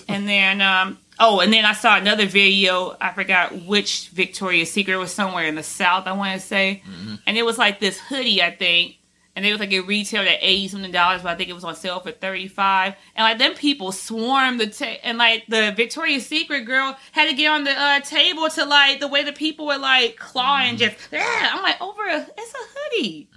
[0.07, 2.95] and then um oh, and then I saw another video.
[3.01, 6.07] I forgot which Victoria's Secret was somewhere in the South.
[6.07, 6.81] I want to say,
[7.27, 8.95] and it was like this hoodie, I think.
[9.39, 11.63] And it was like it retailed at eighty something dollars, but I think it was
[11.63, 12.95] on sale for thirty five.
[13.15, 17.33] And like then people swarmed the ta- and like the Victoria's Secret girl had to
[17.33, 20.97] get on the uh, table to like the way the people were like clawing just.
[21.09, 22.57] Yeah, I'm like over a it's a
[22.97, 23.29] hoodie.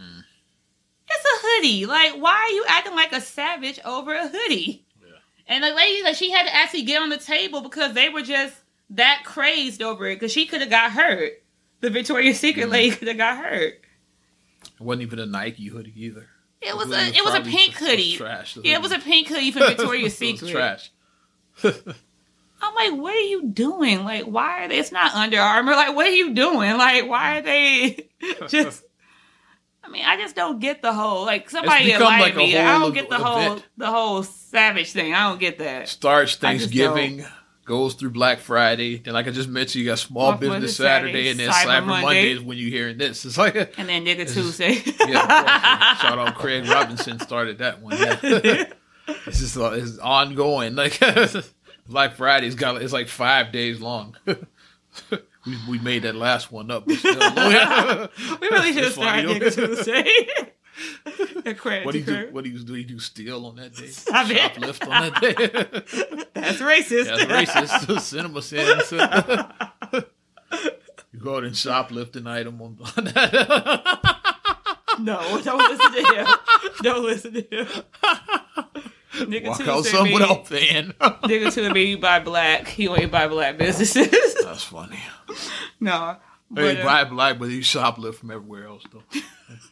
[1.08, 1.86] It's a hoodie.
[1.86, 4.84] Like why are you acting like a savage over a hoodie?
[5.46, 8.22] And the lady, like, she had to actually get on the table because they were
[8.22, 8.56] just
[8.90, 10.16] that crazed over it.
[10.16, 11.32] Because she could have got hurt.
[11.80, 12.72] The Victoria's Secret Mm-hmm.
[12.72, 13.81] lady could have got hurt.
[14.82, 16.26] It wasn't even a Nike hoodie either.
[16.60, 18.16] It was really a it was a pink hoodie.
[18.16, 18.56] trash.
[18.62, 20.50] Yeah, it was a pink hoodie from Victoria's Secret.
[20.50, 20.90] trash.
[21.64, 24.04] I'm like, what are you doing?
[24.04, 24.78] Like, why are they?
[24.78, 25.72] It's not Under Armour.
[25.72, 26.76] Like, what are you doing?
[26.76, 28.08] Like, why are they
[28.48, 28.84] just?
[29.84, 32.56] I mean, I just don't get the whole like somebody like me.
[32.56, 33.66] I don't get the whole event.
[33.76, 35.12] the whole savage thing.
[35.12, 35.88] I don't get that.
[35.88, 37.24] Starts Thanksgiving,
[37.72, 38.98] goes through Black Friday.
[38.98, 41.86] Then, like I just mentioned, you got Small Business Saturday, Saturday, and then Cyber Cyber,
[41.86, 42.04] Monday.
[42.04, 42.32] Monday.
[42.32, 43.24] is when you hearing this.
[43.24, 44.72] It's like, And then Nigga Tuesday.
[44.76, 45.08] of course.
[45.08, 47.96] Shout out Craig Robinson started that one.
[47.96, 48.18] Yeah.
[49.08, 50.74] it's just uh, it's ongoing.
[50.74, 51.00] Like
[51.88, 54.16] Black Friday's got it's like five days long.
[54.26, 56.84] we we made that last one up.
[56.86, 57.14] But still,
[58.38, 59.24] We really should have started.
[59.30, 60.52] Nigga Tuesday.
[61.84, 62.28] What do you do?
[62.30, 62.74] What do you do?
[62.76, 63.88] You do steal on that day?
[63.88, 64.26] Stop.
[64.26, 65.34] Shoplift on that day?
[66.34, 67.06] That's racist.
[67.06, 68.00] That's racist.
[68.00, 68.92] Cinema sins.
[71.12, 74.18] you go out and shoplift an item on that.
[75.00, 76.26] no, don't listen to him.
[76.82, 77.66] Don't listen to him.
[79.14, 80.92] Nigga walk out some mean- without paying.
[80.92, 82.78] Nigga Tuesday mean you buy black.
[82.78, 84.34] You ain't buy black businesses.
[84.42, 85.00] That's funny.
[85.80, 86.16] no.
[86.50, 89.02] But, uh, buy black, but you shoplift from everywhere else though.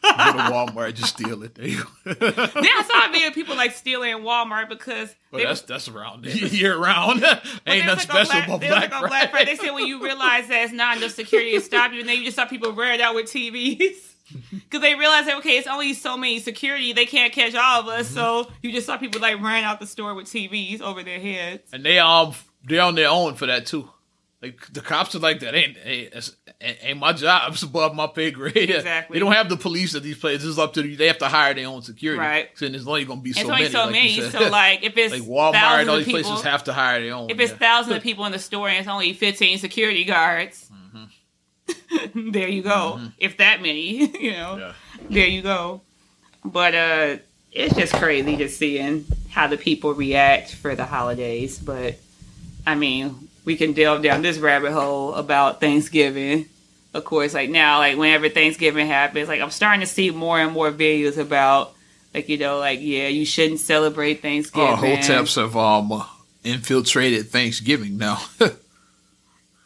[0.01, 1.55] Go to Walmart, just steal it.
[1.61, 2.13] There you go.
[2.13, 6.25] then I saw a video of people like stealing Walmart because they that's that's around
[6.51, 7.23] year round.
[7.67, 9.45] Ain't nothing like special about they Black like on Friday.
[9.45, 12.17] They said when you realize that it's not enough security to stop you, and then
[12.17, 14.07] you just saw people it out with TVs.
[14.51, 17.87] Because they realized that, okay, it's only so many security, they can't catch all of
[17.87, 18.05] us.
[18.05, 18.15] Mm-hmm.
[18.15, 21.71] So you just saw people like running out the store with TVs over their heads.
[21.73, 23.89] and they um they're on their own for that too.
[24.41, 25.53] Like the cops are like that.
[25.53, 26.31] Ain't ain't,
[26.81, 27.53] ain't my job.
[27.53, 28.55] It's above my pay grade.
[28.71, 29.13] Exactly.
[29.15, 30.49] They don't have the police at these places.
[30.49, 32.19] It's up to the, they have to hire their own security.
[32.19, 32.49] Right.
[32.55, 33.71] So there's only gonna be so It's only many.
[33.71, 34.21] so like many.
[34.31, 36.73] So like if it's like Walmart thousands and all of these people, places have to
[36.73, 37.29] hire their own.
[37.29, 37.57] if it's yeah.
[37.57, 40.69] thousands of people in the store and it's only fifteen security guards,
[42.15, 42.99] there you go.
[43.17, 44.59] If that many, you know, Mm-hmm.
[44.59, 44.73] Yeah.
[45.09, 45.81] there you go.
[46.43, 47.17] But uh,
[47.51, 51.59] it's just crazy just seeing how the people react for the holidays.
[51.59, 51.95] But
[52.65, 56.47] I mean, we can delve down this rabbit hole about Thanksgiving.
[56.93, 60.51] Of course, like now, like whenever Thanksgiving happens, like I'm starting to see more and
[60.51, 61.73] more videos about,
[62.13, 64.69] like you know, like yeah, you shouldn't celebrate Thanksgiving.
[64.69, 66.05] Oh, hoteps have um uh,
[66.43, 68.21] infiltrated Thanksgiving now.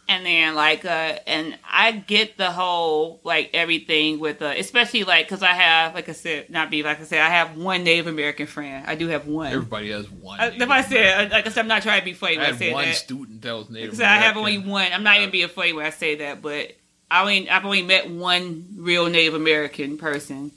[0.07, 5.25] and then like uh and i get the whole like everything with uh especially like
[5.25, 8.05] because i have like i said not be like i said i have one native
[8.07, 10.39] american friend i do have one Everybody has one.
[10.39, 12.45] uh, if i said like i said i'm not trying to be funny I when
[12.45, 13.99] i, had say one that student that was native.
[13.99, 16.73] i have only one i'm not even being funny when i say that but
[17.09, 20.51] i only i've only met one real native american person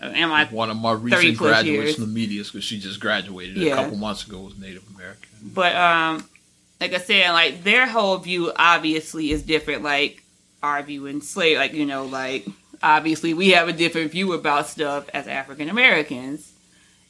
[0.00, 1.94] uh, and my One of my recent graduates years.
[1.96, 3.72] from the media because she just graduated Yeah.
[3.72, 5.28] a couple months ago was Native American.
[5.54, 6.28] But um,
[6.84, 9.82] like I said, like their whole view obviously is different.
[9.82, 10.22] Like
[10.62, 12.46] our view in slave, like you know, like
[12.82, 16.52] obviously we have a different view about stuff as African Americans,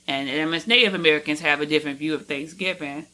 [0.07, 3.07] and as Native Americans have a different view of Thanksgiving.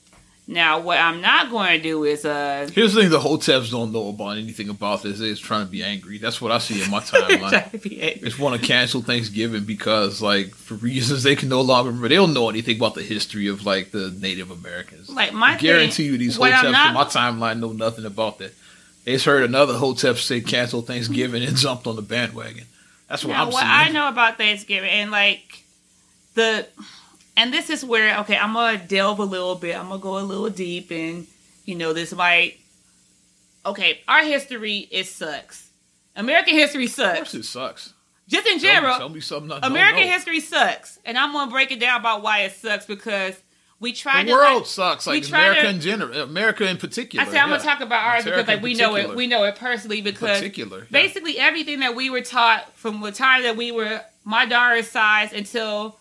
[0.52, 3.92] Now, what I'm not going to do is uh, Here's the thing: the hoteps don't
[3.92, 5.20] know about anything about this.
[5.20, 6.18] They're just trying to be angry.
[6.18, 7.50] That's what I see in my timeline.
[7.50, 8.28] try to be They angry.
[8.28, 12.08] just want to cancel Thanksgiving because, like, for reasons they can no longer remember.
[12.08, 15.08] They don't know anything about the history of like the Native Americans.
[15.08, 18.38] Like my I guarantee thing- you, these I'm not- in my timeline know nothing about
[18.38, 18.52] that.
[19.04, 22.64] They just heard another hotep say cancel Thanksgiving and jumped on the bandwagon.
[23.08, 23.70] That's what Now, I'm what seeing.
[23.70, 25.62] I know about Thanksgiving and like
[26.34, 26.66] the,
[27.40, 29.76] and this is where okay, I'm gonna delve a little bit.
[29.76, 31.26] I'm gonna go a little deep, and
[31.64, 32.58] you know, this might.
[33.64, 35.70] Okay, our history it sucks.
[36.16, 37.34] American history Of course, sucks.
[37.34, 37.94] it sucks.
[38.28, 41.72] Just in Tell me, general, tell me something American history sucks, and I'm gonna break
[41.72, 43.34] it down about why it sucks because
[43.80, 45.06] we try The to world like, sucks.
[45.06, 47.22] Like America to- in general, America in particular.
[47.24, 47.56] I said I'm yeah.
[47.56, 50.80] gonna talk about ours because like we know it, we know it personally because Particular,
[50.80, 50.84] yeah.
[50.90, 55.32] basically everything that we were taught from the time that we were my daughter's size
[55.32, 55.98] until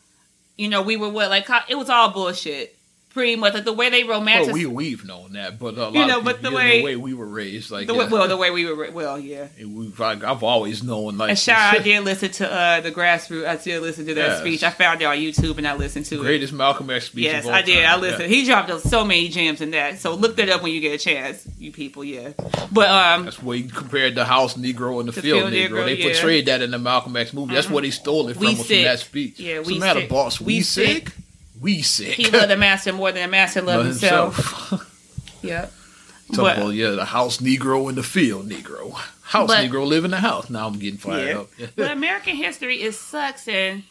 [0.59, 2.78] you know we were what like it was all bullshit.
[3.11, 4.45] Pretty much like the way they romanticize.
[4.45, 6.63] Well, we we've known that, but a lot You know, of but people, the yeah,
[6.63, 8.91] way- the way we were raised, like the yeah, way, well, the way we were,
[8.91, 9.47] well, yeah.
[9.57, 13.47] we've, like, I've always known like And shout I did listen to uh, the grassroots.
[13.47, 14.39] I did listen to that Yes.
[14.41, 14.63] speech.
[14.63, 16.21] I found it on YouTube and I listened to it.
[16.21, 17.23] greatest Malcolm X speech.
[17.25, 17.83] Yes, of all I did.
[17.83, 17.97] time.
[17.97, 18.29] I listened.
[18.31, 19.97] He dropped so many gems in that.
[19.97, 22.03] So look that up when you get a chance, you people.
[22.03, 22.33] Yeah,
[22.71, 25.69] but um, That's where you compared the house Negro and the, The field, Negro.
[25.69, 26.05] Negro, They yeah.
[26.05, 26.11] Mm-hmm.
[26.13, 27.55] portrayed that in the Malcolm X movie.
[27.55, 29.39] That's what he stole it from, from that speech.
[29.39, 30.39] Yeah, we the matter, boss?
[30.39, 31.09] We, We sick?
[31.09, 31.17] sick.
[31.59, 32.13] We sick.
[32.13, 34.35] he loved the master more than the master loved Love himself.
[34.69, 35.39] himself.
[35.43, 35.73] Yep.
[36.33, 38.93] Talk But- about, yeah, the house Negro and the field Negro.
[39.23, 40.49] House But- Negro live in the house.
[40.49, 41.65] Now I'm getting fired Yeah.
[41.65, 41.71] up.
[41.75, 43.83] But American history is sucks, and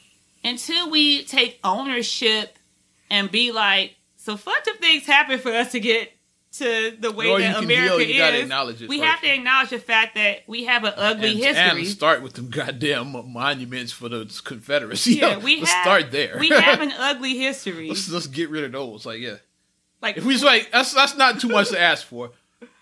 [0.44, 2.57] until we take ownership
[3.11, 6.12] and be like, so fucked up things happen for us to get
[6.58, 8.80] to the way that oh, America yell, is.
[8.80, 9.02] we first.
[9.02, 11.80] have to acknowledge the fact that we have an ugly and, history.
[11.80, 15.14] and start with them goddamn monuments for the Confederacy.
[15.14, 16.36] yeah, we let's have, start there.
[16.38, 17.88] we have an ugly history.
[17.88, 19.06] let's let's get rid of those.
[19.06, 19.36] Like, yeah,
[20.02, 22.30] Like if we just like that's that's not too much to ask for.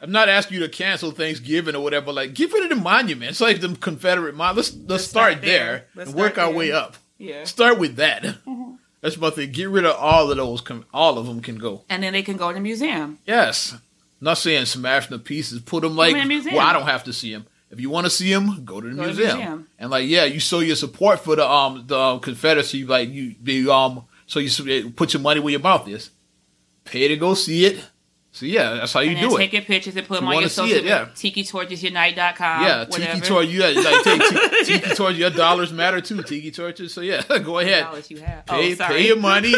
[0.01, 2.11] I'm not asking you to cancel Thanksgiving or whatever.
[2.13, 4.57] Like, get rid of the monuments, like them Confederate mon.
[4.57, 5.87] Let's let's, start, start there, there.
[5.95, 6.97] Let's and work start our way up.
[7.19, 8.23] yeah, Start with that.
[8.23, 8.66] Mm-hmm.
[9.07, 9.53] That's my thing.
[9.53, 10.65] Get rid of all of those.
[10.93, 11.85] All of them can go.
[11.89, 13.21] and then they can go to the museum.
[13.25, 13.77] Yes.
[14.21, 15.61] Not saying smash them to pieces.
[15.61, 16.57] Put them like in museum.
[16.57, 17.47] well, I don't have to see them.
[17.71, 19.37] If you want to see them, go to the Go to the museum.
[19.37, 19.69] museum.
[19.79, 22.85] And like, yeah, you show your support for the um the um, Confederacy.
[22.85, 26.11] Like you, the um, so you put your money where your mouth is.
[26.85, 27.85] Pay to go see it.
[28.37, 29.39] So yeah, that's how you and do it.
[29.39, 31.09] take your pictures and put them on your social it, yeah.
[31.17, 31.43] media.
[31.43, 32.63] TikiTorchesunite.com.
[32.63, 33.15] yeah, whatever.
[33.15, 33.47] Tiki Torch.
[33.47, 35.17] You got like take t- Tiki Torch.
[35.17, 36.23] Your dollars matter too.
[36.23, 36.93] Tiki Torches.
[36.93, 37.85] So yeah, go ahead.
[37.85, 38.45] Dollars you have.
[38.45, 38.95] Pay, oh, sorry.
[38.95, 39.55] pay your money.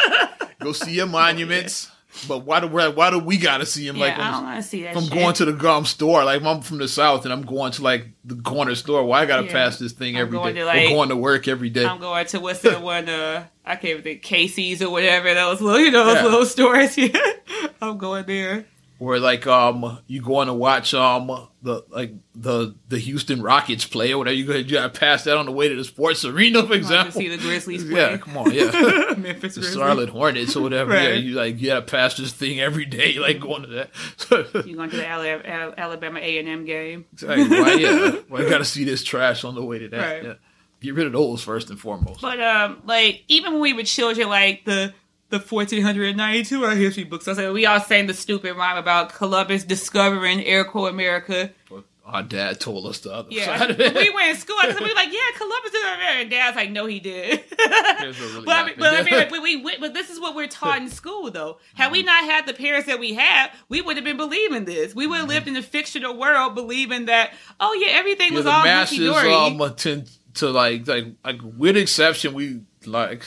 [0.58, 1.88] go see your monuments.
[2.28, 3.96] But why do why do we gotta see him?
[3.96, 4.92] Yeah, like I don't want to see that.
[4.92, 5.12] If I'm shit.
[5.12, 7.82] going to the gum store, like if I'm from the south and I'm going to
[7.82, 9.52] like the corner store, well, I gotta Yeah.
[9.52, 11.84] pass this thing I'm every going to, like- going to work every day.
[11.84, 13.08] I'm going to what's that one?
[13.08, 16.22] Uh, I can't even think Casey's or whatever those little, you know, those Yeah.
[16.24, 16.96] little stores.
[16.96, 17.18] Yeah,
[17.82, 18.64] I'm going there.
[18.98, 24.12] Or like um, you going to watch um the like the the Houston Rockets play
[24.14, 24.34] or whatever.
[24.34, 27.12] You gotta, you gotta pass that on the way to the sports arena, for example.
[27.20, 27.94] see the Grizzlies play.
[28.00, 28.70] Yeah, come on, yeah.
[29.18, 29.62] Memphis the.
[29.64, 30.94] Charlotte Hornets or whatever.
[30.94, 31.22] Yeah, Right.
[31.22, 34.64] you like you gotta pass this thing every day, like going to that.
[34.66, 37.04] You going to the Alabama A and M game?
[37.12, 37.48] Exactly.
[37.60, 38.10] Why, yeah.
[38.28, 39.98] Why I gotta see this trash on the way to that?
[39.98, 40.24] Right.
[40.24, 40.34] Yeah.
[40.80, 42.22] Get rid of those first and foremost.
[42.22, 44.94] But um, like even when we were children, like the
[45.28, 49.64] the 1492 our history books, I said we all sang the stupid rhyme about Columbus
[49.64, 51.50] discovering air quote America.
[51.68, 53.92] But our dad told us the other Yeah, side of it.
[53.96, 56.12] we went in school and we were like, yeah, Columbus did America.
[56.20, 57.42] And Dad's like, no, he did.
[57.58, 58.12] Really
[58.44, 60.46] but I mean, but I mean, like, we, we, went- but this is what we're
[60.46, 61.58] taught in school, though.
[61.74, 64.94] Had we not had the parents that we had, we would have been believing this.
[64.94, 68.44] We would have lived in a fictional world, believing that, oh yeah, everything yeah, was
[68.44, 73.26] the all masses um tend to like like like with exception we like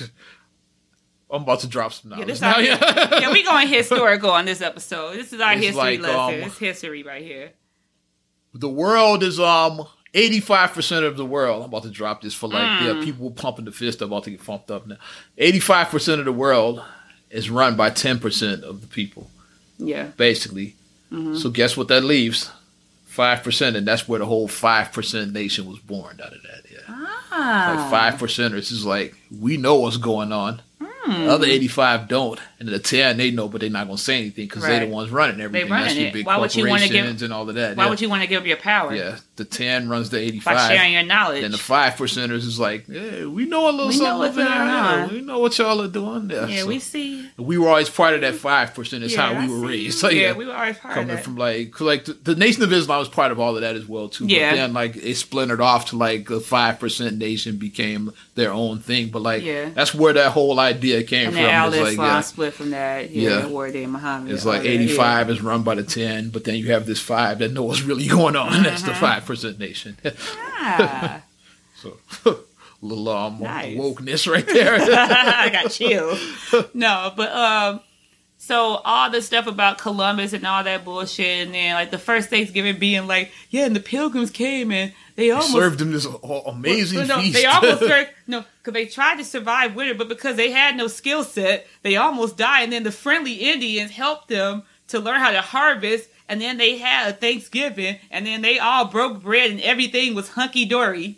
[1.31, 2.53] I'm about to drop some yeah, knowledge this now.
[2.55, 3.19] our, Yeah.
[3.19, 5.15] yeah, we going historical on this episode.
[5.15, 6.19] This is our It's history like, lesson.
[6.19, 7.51] um, it's history right here.
[8.53, 11.61] the world is um 85% of the world.
[11.63, 12.97] I'm about to drop this for like Mm.
[12.99, 14.95] yeah, people pumping the fist I'm about to get pumped up now.
[15.37, 16.81] 85% of the world
[17.29, 19.29] is run by 10% of the people,
[19.77, 20.75] Yeah, basically.
[21.11, 21.35] Mm-hmm.
[21.35, 22.49] So guess what that leaves?
[23.15, 26.61] 5% and that's where the whole 5% nation was born out of that.
[26.71, 26.79] Yeah.
[26.87, 30.61] ah, Like five percenters is like we know what's going on.
[31.07, 34.17] The other eighty five don't, and the ten they know, but they're not gonna say
[34.19, 35.67] anything because they're the ones running everything.
[35.67, 36.13] They running That's it.
[36.13, 37.77] big Why would you wanna give- corporations and all of that.
[37.77, 37.89] Why yeah.
[37.89, 38.93] would you want to give up your power?
[38.93, 40.55] Yeah, the 10 runs to 85.
[40.55, 41.43] By sharing your knowledge.
[41.43, 45.07] And the 5 percenters is like, hey, we know a little we something over there.
[45.07, 46.47] We know what y'all are doing there.
[46.47, 47.27] Yeah, so we see.
[47.37, 49.67] We were always part of that 5 percent is yeah, how we I were see.
[49.67, 49.97] raised.
[49.97, 52.71] So, yeah, yeah, we were always part Coming from like, like the, the, Nation of
[52.71, 54.27] Islam was part of all of that as well, too.
[54.27, 54.51] Yeah.
[54.51, 59.09] But then like it splintered off to like the 5% nation became their own thing.
[59.09, 59.69] But like, yeah.
[59.69, 61.43] that's where that whole idea came and from.
[61.43, 62.21] The all like, yeah.
[62.21, 63.09] split from that.
[63.09, 63.29] Yeah.
[63.29, 63.45] yeah.
[63.47, 64.31] Where Muhammad.
[64.31, 67.51] It's like 85 is run by the 10, but then you have this 5 that
[67.51, 68.51] knows what's really going on.
[68.51, 68.63] Mm-hmm.
[68.63, 69.15] That's the uh-huh.
[69.15, 69.97] 5 representation.
[70.61, 71.21] Yeah.
[71.77, 71.97] so
[72.81, 73.77] little um, nice.
[73.77, 74.75] wokeness right there.
[74.75, 76.17] I got you.
[76.73, 77.79] No, but um,
[78.37, 82.29] so all the stuff about Columbus and all that bullshit, and then like the first
[82.29, 86.05] Thanksgiving being like, yeah, and the Pilgrims came and they, they almost served them this
[86.45, 87.35] amazing well, no, feast.
[87.35, 90.87] They almost served no, because they tried to survive winter, but because they had no
[90.87, 92.63] skill set, they almost died.
[92.63, 96.77] And then the friendly Indians helped them to learn how to harvest and then they
[96.77, 101.17] had a Thanksgiving, and then they all broke bread, and everything was hunky dory.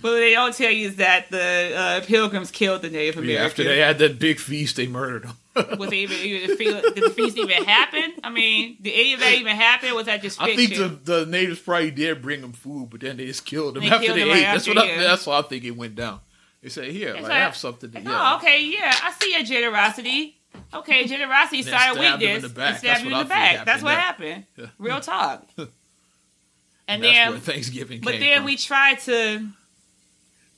[0.00, 3.32] But what they don't tell you is that the uh, Pilgrims killed the Native Yeah,
[3.38, 3.50] Americans.
[3.50, 5.36] after they had that big feast, they murdered them.
[5.80, 8.12] Was even, even feel, did the feast even happen?
[8.22, 9.92] I mean, did any of that even happen?
[9.96, 13.16] Was that just I think the, the natives probably did bring them food, but then
[13.16, 14.42] they just killed them They after killed they them right ate.
[14.42, 16.20] That's after, what I, that's what I think it went down.
[16.62, 20.37] They said, "Here, like, like- have something." To, Oh, okay, yeah, I see your generosity.
[20.74, 22.44] Okay, generosity Then side of stabbed weakness.
[22.44, 23.64] and stab That's you in the back.
[23.64, 24.44] That's what happened.
[24.78, 25.46] Real talk.
[25.56, 28.44] And That's then Thanksgiving But then from.
[28.46, 29.48] we tried to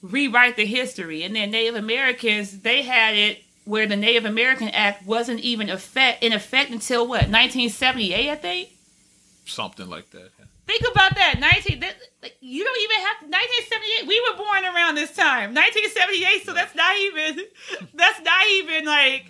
[0.03, 5.07] rewrite the history, and then Native Americans they had it where the Native American Act
[5.07, 8.71] wasn't even effect in effect until what 1978, I think.
[9.45, 10.31] something like that.
[10.67, 11.39] Think about that.
[11.41, 11.81] 19.
[11.81, 14.07] That, like, you don't even have 1978.
[14.09, 16.47] We were born around this time, 1978.
[16.47, 17.41] So that's not even.
[17.95, 19.27] That's not even like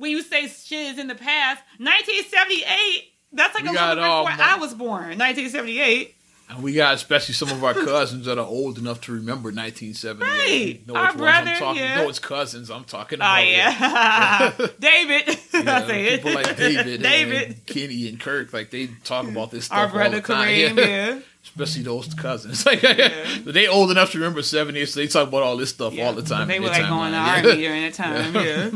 [0.00, 1.62] when you say shit is in the past.
[1.78, 3.04] 1978.
[3.32, 5.16] That's like We a little before um, I was born.
[5.18, 6.16] 1978.
[6.48, 10.26] And we got especially some of our cousins that are old enough to remember 1978.
[10.26, 10.86] Right.
[10.88, 11.82] Know Our brother, I'm talking.
[11.82, 11.94] yeah.
[12.02, 12.72] No, it's cousins.
[12.72, 13.44] I'm talking Oh about.
[13.46, 15.38] yeah, David.
[15.54, 16.22] Yeah, say it.
[16.24, 17.42] people like David, David.
[17.50, 20.48] and Kenny, and Kirk, like they talk about this stuff Our all brother the time.
[20.48, 20.76] Kareem.
[20.76, 20.86] Yeah.
[20.86, 21.20] Yeah.
[21.44, 22.66] especially those cousins.
[22.66, 26.06] Like they old enough to remember '70s, so they talk about all this stuff Yeah.
[26.08, 26.48] all the time.
[26.48, 28.34] They were like going to army during that time.
[28.34, 28.70] Yeah.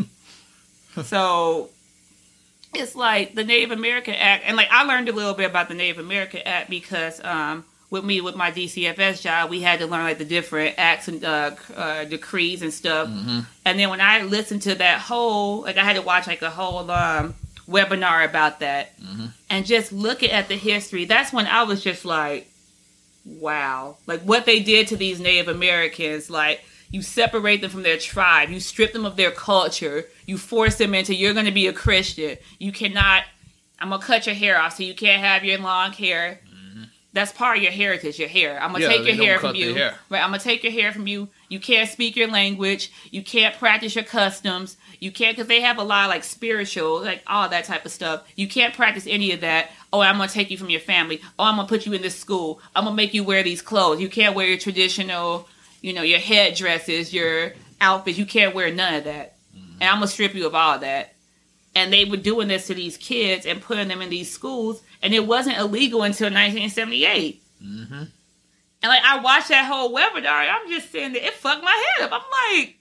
[1.03, 1.71] So
[2.75, 5.75] it's like the Native American Act, and like I learned a little bit about the
[5.75, 10.05] Native American Act because um, with me with my DCFS job, we had to learn
[10.05, 13.09] like the different acts and uh, uh, decrees and stuff.
[13.09, 13.41] Mm-hmm.
[13.65, 16.51] And then when I listened to that whole, like I had to watch like a
[16.51, 17.35] whole um,
[17.69, 19.27] webinar about that, Mm-hmm.
[19.51, 21.05] and just looking at the history.
[21.05, 22.49] That's when I was just like,
[23.25, 26.63] wow, like what they did to these Native Americans, like.
[26.91, 28.51] You separate them from their tribe.
[28.51, 30.05] You strip them of their culture.
[30.27, 32.37] You force them into you're going to be a Christian.
[32.59, 33.25] You cannot.
[33.81, 36.41] I'm gonna cut your hair off, so you can't have your long hair.
[37.15, 38.61] That's part of your heritage, your hair.
[38.61, 38.85] I'm gonna.
[38.85, 39.73] Yeah, take your hair from you.
[39.75, 39.95] hair.
[40.11, 41.29] Right, I'm gonna take your hair from you.
[41.49, 42.91] You can't speak your language.
[43.13, 44.77] You can't practice your customs.
[44.99, 47.93] You can't because they have a lot of like spiritual, like all that type of
[47.93, 48.27] stuff.
[48.35, 49.71] You can't practice any of that.
[49.93, 51.21] Oh, I'm gonna take you from your family.
[51.39, 52.61] Oh, I'm gonna put you in this school.
[52.75, 54.01] I'm gonna make you wear these clothes.
[54.01, 55.49] You can't wear your traditional,
[55.83, 58.19] you know, your headdresses, your outfits.
[58.19, 59.34] You can't wear none of that.
[59.81, 61.15] And I'm gonna strip you of all that.
[61.77, 65.13] And they were doing this to these kids and putting them in these schools, and
[65.13, 67.43] it wasn't illegal until 1978.
[67.63, 67.95] Mm-hmm.
[67.95, 68.11] And
[68.83, 71.25] like I watched that whole webinar, I'm just sitting there.
[71.25, 72.13] It fucked my head up.
[72.13, 72.77] I'm like,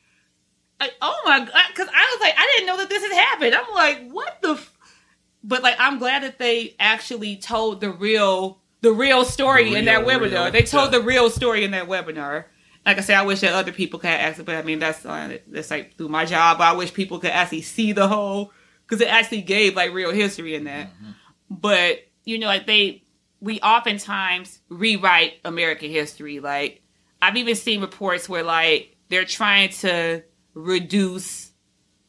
[0.80, 3.56] like oh my god, because I was like, I didn't know that this had happened.
[3.56, 4.52] I'm like, what the?
[4.52, 4.78] F-?
[5.44, 9.86] But like, I'm glad that they actually told the real, the real story The in
[9.86, 10.46] that webinar.
[10.46, 11.00] real, they told yeah.
[11.00, 12.46] the real story in that webinar.
[12.86, 15.38] Like I said, I wish that other people could actually, but I mean, that's uh,
[15.48, 16.60] that's like through my job.
[16.60, 18.52] I wish people could actually see the whole
[18.86, 20.90] because it actually gave like real history in that.
[21.50, 23.04] But you know, like they,
[23.40, 26.40] we oftentimes rewrite American history.
[26.40, 26.82] Like
[27.22, 31.52] I've even seen reports where like they're trying to reduce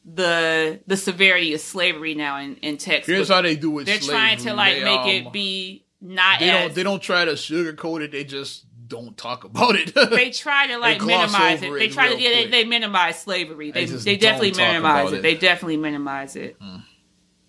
[0.04, 3.06] the the severity of slavery now in in Texas.
[3.06, 3.84] Here's how they do it.
[3.86, 6.74] they're trying to like make it be not They as don't.
[6.74, 8.12] They don't try to sugarcoat it.
[8.12, 9.94] They just don't talk about it.
[10.10, 11.72] they try to like minimize it.
[11.72, 13.70] They try to yeah, they, they minimize slavery.
[13.70, 15.16] They They they definitely minimize it.
[15.18, 15.22] it.
[15.22, 16.56] They definitely minimize it.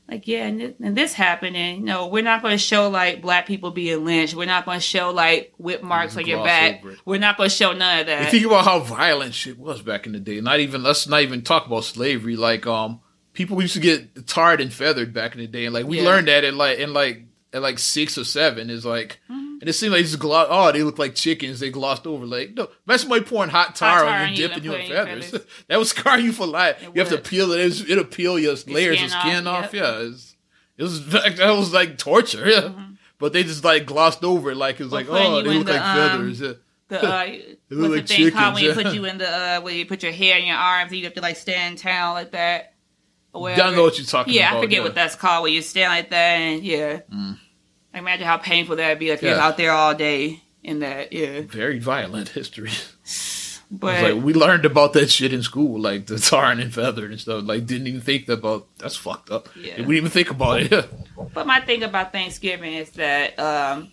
[0.08, 2.90] Like yeah, and, this, and this happened, and you know we're not going to show
[2.90, 4.36] like black people being lynched.
[4.36, 6.84] We're not going to show like whip marks Just on your back.
[7.06, 8.30] We're not going to show none of You that.
[8.30, 10.40] think about how violent shit was back in the day.
[10.42, 12.36] Not even let's not even talk about slavery.
[12.36, 13.00] Like um,
[13.34, 16.06] people used to get tarred and feathered back in the day, and like we Yeah.
[16.06, 19.45] learned that in like in like at like six or seven is like, Mm-hmm.
[19.66, 20.46] And it seemed like they just gloss.
[20.48, 21.60] Oh, they look like chickens.
[21.60, 22.28] They glossed over.
[22.28, 24.74] Like no, that's somebody pouring hot tar, tar on on you, you dipping and you
[24.74, 25.32] in your feathers.
[25.32, 25.48] feathers.
[25.68, 26.84] that would scar you for life.
[26.84, 27.90] It you have to peel it.
[27.90, 29.74] It'll peel your layers skin of skin off, off.
[29.74, 29.84] yep.
[29.84, 30.36] Yeah, it's,
[30.78, 32.48] it was that was like torture.
[32.48, 32.74] Yeah.
[33.18, 35.74] But they just like glossed over it, like it was like, oh, they look the,
[35.74, 36.42] like um, feathers.
[36.42, 36.54] Yeah.
[36.90, 37.26] the uh,
[37.72, 39.88] look what's like the thing called when you put you in the uh, where you
[39.88, 42.74] put your hair in your arms, and you have to like stand down like that.
[43.34, 43.64] Or whatever.
[43.64, 44.58] Don't know what you're talking Yeah, about.
[44.58, 44.84] I forget yeah.
[44.84, 45.44] what that's called.
[45.44, 47.00] Where you stand like that, and yeah.
[47.12, 47.40] Mm.
[47.96, 51.14] Imagine how painful that'd be if you're out there all day in that.
[51.14, 52.72] Yeah, very violent history.
[53.72, 57.20] but like we learned about that shit in school, like the tarring and feathered and
[57.20, 57.44] stuff.
[57.46, 59.50] Like didn't even think about that's fucked up.
[59.56, 59.72] Yeah.
[59.78, 60.90] We didn't even think about it.
[61.34, 63.90] But my thing about Thanksgiving is that, um,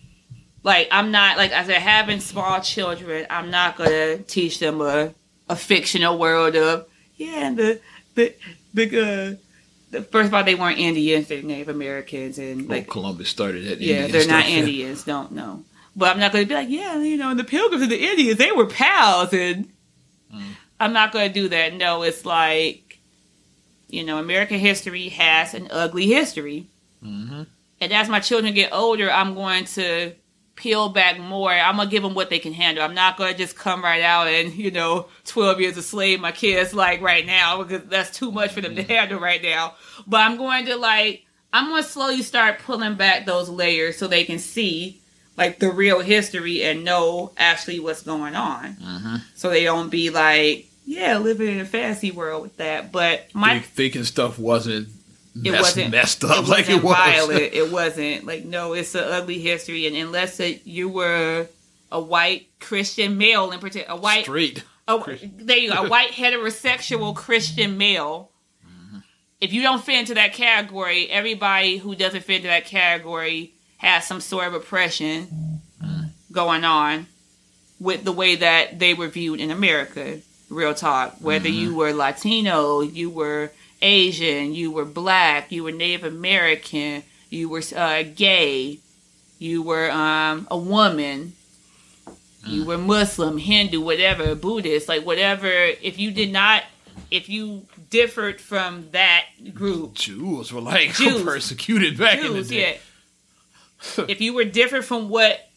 [0.65, 3.27] like, I'm not like I said, having small children.
[3.31, 5.15] I'm not gonna teach them a
[5.49, 7.81] a fictional world of yeah, and the
[8.15, 8.35] the
[8.75, 8.87] the.
[8.87, 9.39] Uh, the,
[10.11, 13.81] first of all, they weren't Indians; they're Native Americans, and like like, Columbus started that.
[13.81, 14.55] yeah, Indian they're not stuff.
[14.59, 15.05] Indians.
[15.05, 15.65] Don't know.
[15.95, 18.03] But I'm not going to be like, yeah, you know, and the Pilgrims and the
[18.03, 19.69] Indians, they were pals, and
[20.35, 20.41] Mm.
[20.81, 21.75] I'm not going to do that.
[21.75, 22.99] No, it's like,
[23.91, 26.69] you know, American history has an ugly history.
[27.05, 27.47] Mhm.
[27.83, 30.13] And as my children get older, I'm going to
[30.57, 31.51] peel back more.
[31.51, 32.85] I'm gonna give them what they can handle.
[32.85, 36.33] I'm not gonna just come right out and you know, 12 years a slave my
[36.33, 39.75] kids like right now because that's too much for them to handle right now.
[40.07, 44.25] But I'm going to like I'm gonna slowly start pulling back those layers so they
[44.25, 45.01] can see
[45.37, 48.75] like the real history and know actually what's going on.
[48.75, 49.17] Mm-hmm.
[49.35, 52.93] So they don't be like, yeah, living in a fantasy world with that.
[52.93, 54.89] But my thinking stuff wasn't
[55.35, 56.97] it wasn't messed up it like it wasn't was.
[56.97, 57.55] violent.
[57.55, 61.47] It wasn't like no, it's an ugly history, and unless it, you were
[61.91, 64.65] a white Christian male in particular, a white, Straight.
[64.89, 65.33] a, Christian.
[65.39, 68.31] there you go, a white heterosexual Christian male.
[68.67, 68.99] Mm-hmm.
[69.41, 74.07] If you don't fit into that category, everybody who doesn't fit into that category has
[74.07, 75.29] some sort of oppression
[75.83, 76.11] Mm.
[76.31, 77.09] going on
[77.81, 80.21] with the way that they were viewed in America.
[80.49, 81.17] Real talk.
[81.21, 81.59] Whether Mm-hmm.
[81.59, 83.51] you were Latino, you were
[83.83, 88.79] Asian, you were black, you were Native American, you were uh, gay,
[89.39, 91.35] you were um, a woman,
[92.47, 95.49] you were Muslim, Hindu, whatever, Buddhist, like whatever.
[95.49, 96.63] If you did not,
[97.11, 101.23] if you differed from that group, Jews were like Jews.
[101.23, 102.79] persecuted back in the day.
[103.97, 104.05] yeah.
[104.09, 105.49] if you were different from what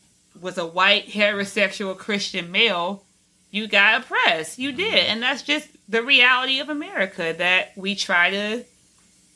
[0.42, 3.05] was a white heterosexual Christian male,
[3.56, 4.60] you got oppressed.
[4.60, 7.34] You did, and that's just the reality of America.
[7.38, 8.66] That we try to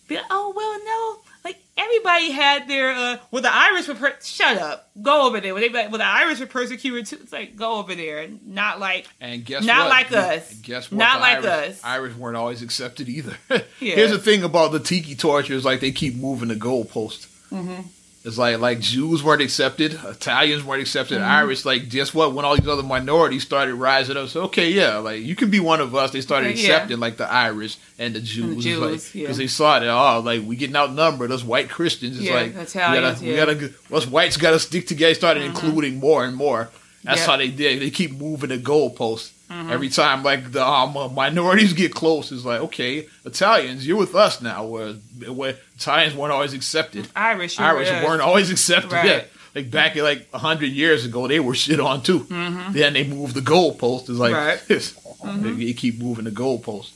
[0.08, 0.16] be.
[0.16, 1.26] like, Oh well, no.
[1.46, 2.92] Like everybody had their.
[2.92, 3.96] uh Well, the Irish were.
[3.96, 4.90] Per- Shut up.
[5.02, 5.54] Go over there.
[5.54, 7.18] When they well, the Irish were persecuted too.
[7.24, 8.28] It's like go over there.
[8.46, 9.90] Not like And guess Not what?
[9.90, 10.52] like us.
[10.52, 10.98] And guess what?
[10.98, 11.82] Not The like Irish, us.
[11.84, 13.38] Irish weren't always accepted either.
[13.80, 13.96] Yeah.
[13.96, 17.28] Here's the thing about the tiki torture is like they keep moving the goalpost.
[17.52, 17.82] Mm-hmm.
[18.26, 21.32] It's like like Jews weren't accepted, Italians weren't accepted, Mm-hmm.
[21.32, 21.64] Irish.
[21.64, 22.34] Like guess what?
[22.34, 25.62] When all these other minorities started rising up, so okay, yeah, like you can be
[25.62, 26.12] one of us.
[26.12, 26.66] They started Yeah.
[26.66, 29.22] accepting like the Irish and the Jews, Jews, like, yeah.
[29.24, 31.32] because they saw that oh, like we getting outnumbered.
[31.32, 34.60] Us white Christians, it's Yeah, like Italians, we gotta, we gotta, us whites got to
[34.60, 35.14] stick together.
[35.16, 36.70] Started including more and more.
[37.06, 37.26] That's Yeah.
[37.28, 37.82] how they did.
[37.82, 39.32] They keep moving the goalposts.
[39.50, 39.72] Mm-hmm.
[39.72, 44.14] Every time, like the um, uh, minorities get close, it's like, okay, Italians, you're with
[44.14, 44.66] us now.
[44.66, 44.94] Where,
[45.28, 47.60] where Italians weren't always accepted, Irish.
[47.60, 48.92] Irish were- weren't always accepted.
[48.94, 49.06] Right.
[49.08, 49.24] Yeah,
[49.56, 52.20] like back in like hundred years ago, they were shit on too.
[52.30, 54.02] Then they moved the goalpost.
[54.02, 54.74] It's like Mm-hmm.
[54.74, 54.94] Right.
[55.20, 55.44] Mm-hmm.
[55.60, 56.92] they, they keep moving the goalpost.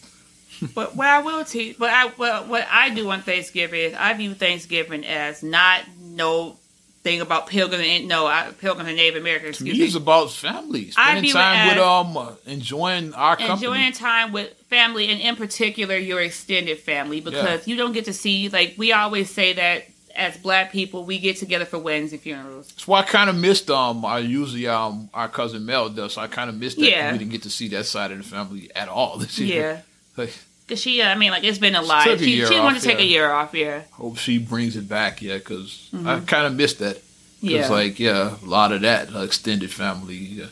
[0.76, 4.14] But what I will teach, but I what, what I do on Thanksgiving is I
[4.14, 6.56] view Thanksgiving as not no
[7.04, 9.58] thing about pilgrim and no I, pilgrim and Native Americans.
[9.58, 13.54] To me, Excuse it's about family, spending time with um, uh, enjoying our company.
[13.54, 18.14] Enjoying time with family and in particular your extended family because you don't get to
[18.14, 19.84] see like we always say that
[20.16, 22.68] as black people we get together for weddings and funerals.
[22.68, 24.06] That's why I kind of missed um.
[24.06, 26.14] I usually um our cousin Mel does.
[26.14, 26.90] So I kind of missed that.
[26.90, 27.12] Yeah.
[27.12, 29.62] We didn't get to see that side of the family at all this year.
[29.62, 29.82] Yeah.
[30.16, 30.32] Like,
[30.68, 32.04] Cause she, uh, I mean, like it's been a lot.
[32.20, 33.04] She, year she wanted to take yeah.
[33.04, 33.54] a year off.
[33.54, 35.22] Yeah, hope she brings it back.
[35.22, 36.26] Yeah, because I Mm-hmm.
[36.26, 37.02] kind of missed that.
[37.42, 37.68] yeah.
[37.68, 40.46] Like yeah, a lot of that uh, extended family, yeah.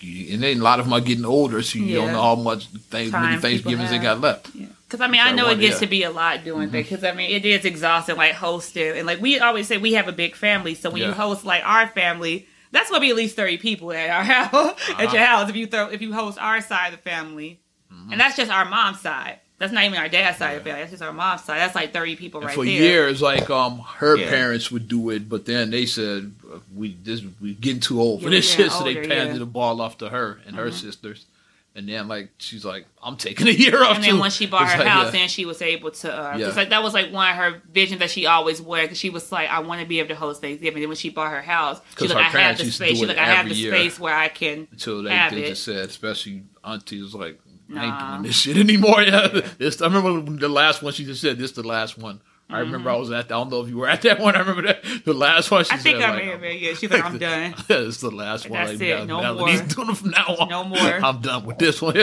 [0.00, 2.12] You- and then a lot of them are getting older, so you don't Mm-hmm.
[2.14, 4.50] Know how much things, many Thanksgivings they got left.
[4.52, 6.88] Because I mean, So I know I it gets to be a lot doing things.
[6.88, 10.08] Because I mean, it is exhausting, like hosting, and like we always say, we have
[10.08, 10.74] a big family.
[10.74, 14.10] So when you host like our family, that's gonna be at least thirty people at
[14.10, 15.02] our house, Uh-huh.
[15.02, 15.48] at your house.
[15.48, 17.60] If you throw, if you host our side of the family,
[18.08, 18.12] Mm-hmm.
[18.12, 19.40] and that's just our mom's side.
[19.58, 20.82] That's not even our dad's side of the family.
[20.82, 21.58] That's just our mom's side.
[21.58, 22.72] That's like thirty people And right for there.
[22.74, 24.28] years, like um, her Yeah.
[24.30, 28.20] parents would do it, but then they said uh, we this we getting too old
[28.22, 29.24] for Yeah, this yeah, shit, so they older, handed yeah.
[29.30, 29.38] Mm-hmm.
[29.40, 31.26] the ball off to her and her sisters.
[31.74, 34.20] And then like she's like, I'm taking a year off And then too.
[34.20, 35.10] when she bought It's her like, house, yeah.
[35.20, 36.12] then she was able to.
[36.12, 36.44] Uh, Yeah.
[36.46, 38.84] Just like that was like one of her visions that she always wanted.
[38.84, 40.82] Because she was like, I want to be able to host Thanksgiving.
[40.82, 42.98] And when she bought her house, she 'Cause like, her I have the space.
[42.98, 45.48] She it like, I have the space where I can until they, have they it.
[45.50, 47.38] just said, especially auntie was like,
[47.74, 48.10] I ain't Nah.
[48.12, 49.02] doing this shit anymore.
[49.02, 52.20] Yeah, this I remember the last one she just said this the last one.
[52.50, 53.26] I remember I was at.
[53.26, 54.34] I don't know if you were at that one.
[54.36, 55.64] I remember that the last one.
[55.64, 55.78] She Mm-hmm.
[55.80, 56.58] I think said, I like, been.
[56.58, 57.54] Yeah, she's like, I'm done.
[57.68, 58.58] It's the last one.
[58.58, 59.06] That's like, it.
[59.06, 59.48] No more.
[59.50, 60.48] He's doing it from now on.
[60.48, 60.78] No more.
[60.78, 61.94] I'm done with this one.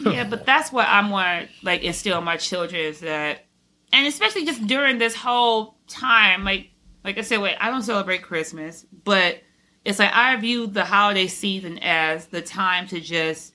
[0.00, 3.46] yeah, but that's what I'm want like instill in my children is that,
[3.92, 6.68] and especially just during this whole time, like
[7.04, 9.38] like I said, wait, I don't celebrate Christmas, but
[9.84, 13.54] it's like I view the holiday season as the time to just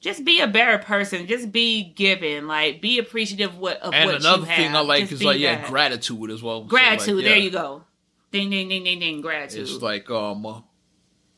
[0.00, 4.20] just be a better person, just be giving, like be appreciative what of and what
[4.20, 4.58] another you have.
[4.58, 5.68] And another thing I like Just is like yeah, that.
[5.68, 6.64] gratitude as well.
[6.64, 7.16] Gratitude.
[7.16, 7.84] like, There yeah, you go.
[8.32, 9.20] Ding ding ding ding ding.
[9.20, 9.62] Gratitude.
[9.68, 10.64] It's like um.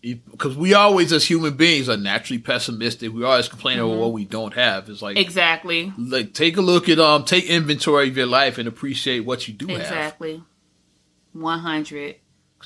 [0.02, 3.12] Because we always, as human beings, are naturally pessimistic.
[3.12, 3.86] We always complain Mm-hmm.
[3.86, 4.88] about what we don't have.
[4.88, 5.92] It's like, exactly.
[5.96, 9.54] like take a look at um, take inventory of your life and appreciate what you
[9.54, 9.80] do have.
[9.80, 10.42] Exactly.
[11.32, 12.16] One hundred.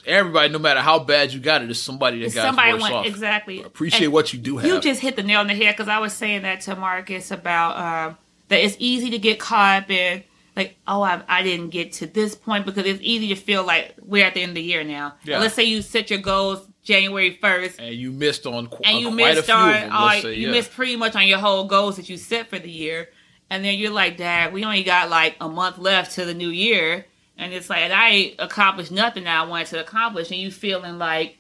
[0.05, 3.07] Everybody, no matter how bad you got it, is somebody that got Somebody went off.
[3.07, 3.63] exactly.
[3.63, 4.67] Appreciate And- what you do have.
[4.71, 7.31] You just hit the nail on the head because I was saying that to Marcus
[7.31, 7.77] about
[8.11, 8.19] um,
[8.49, 10.23] that it's easy to get caught up in
[10.57, 13.95] like, oh, I, I didn't get to this point because it's easy to feel like
[14.03, 15.15] we're at the end of the year now.
[15.25, 15.39] Yeah.
[15.39, 19.09] Let's say you set your goals January 1st And you missed on qu- and you
[19.09, 20.53] quite a missed few on them, all, say, you yeah.
[20.53, 23.09] missed pretty much on your whole goals that you set for the year,
[23.51, 26.49] and then you're like, Dad, we only got like a month left to the new
[26.49, 27.05] year,
[27.39, 30.99] and it's like and I accomplished nothing that I wanted to accomplish, and you feeling
[30.99, 31.39] like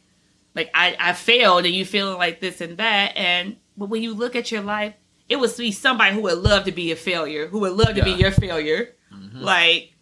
[0.55, 4.15] like I, I failed, and you feeling like this and that, and but when you
[4.15, 4.95] look at your life,
[5.29, 8.05] it would be somebody who would love to be a failure, who would love to
[8.05, 9.41] be your failure, Mhm.
[9.43, 9.93] like.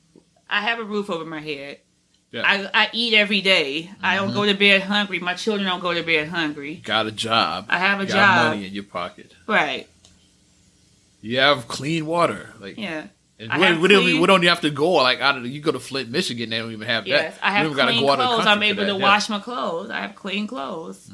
[0.49, 1.78] I have a roof over my head.
[2.30, 2.42] Yeah.
[2.45, 3.90] I, I eat every day.
[4.03, 5.18] I don't go to bed hungry.
[5.18, 6.76] My children don't go to bed hungry.
[6.84, 7.66] got a job.
[7.68, 8.47] I have a you got job.
[8.53, 9.32] money in your pocket.
[9.49, 9.88] Right.
[11.22, 12.51] You have clean water.
[12.61, 13.07] Like Yeah.
[13.39, 13.80] We, don't
[14.20, 16.51] we don't even have to go like out of the, you go to Flint, Michigan,
[16.51, 17.35] they don't even have Yes.
[17.35, 17.45] that.
[17.47, 18.47] I have clean go out of the clothes.
[18.47, 18.99] I'm able to yeah.
[18.99, 19.91] wash my clothes.
[19.91, 21.11] I have clean clothes.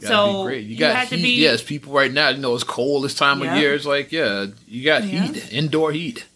[0.00, 0.64] Gotta So, be great.
[0.64, 1.22] You you got heat.
[1.22, 3.54] be- yes, people right now, you know, it's cold this time Yeah.
[3.54, 3.74] of year.
[3.74, 5.22] It's like, yeah, you got Yeah.
[5.22, 6.26] heat, indoor heat.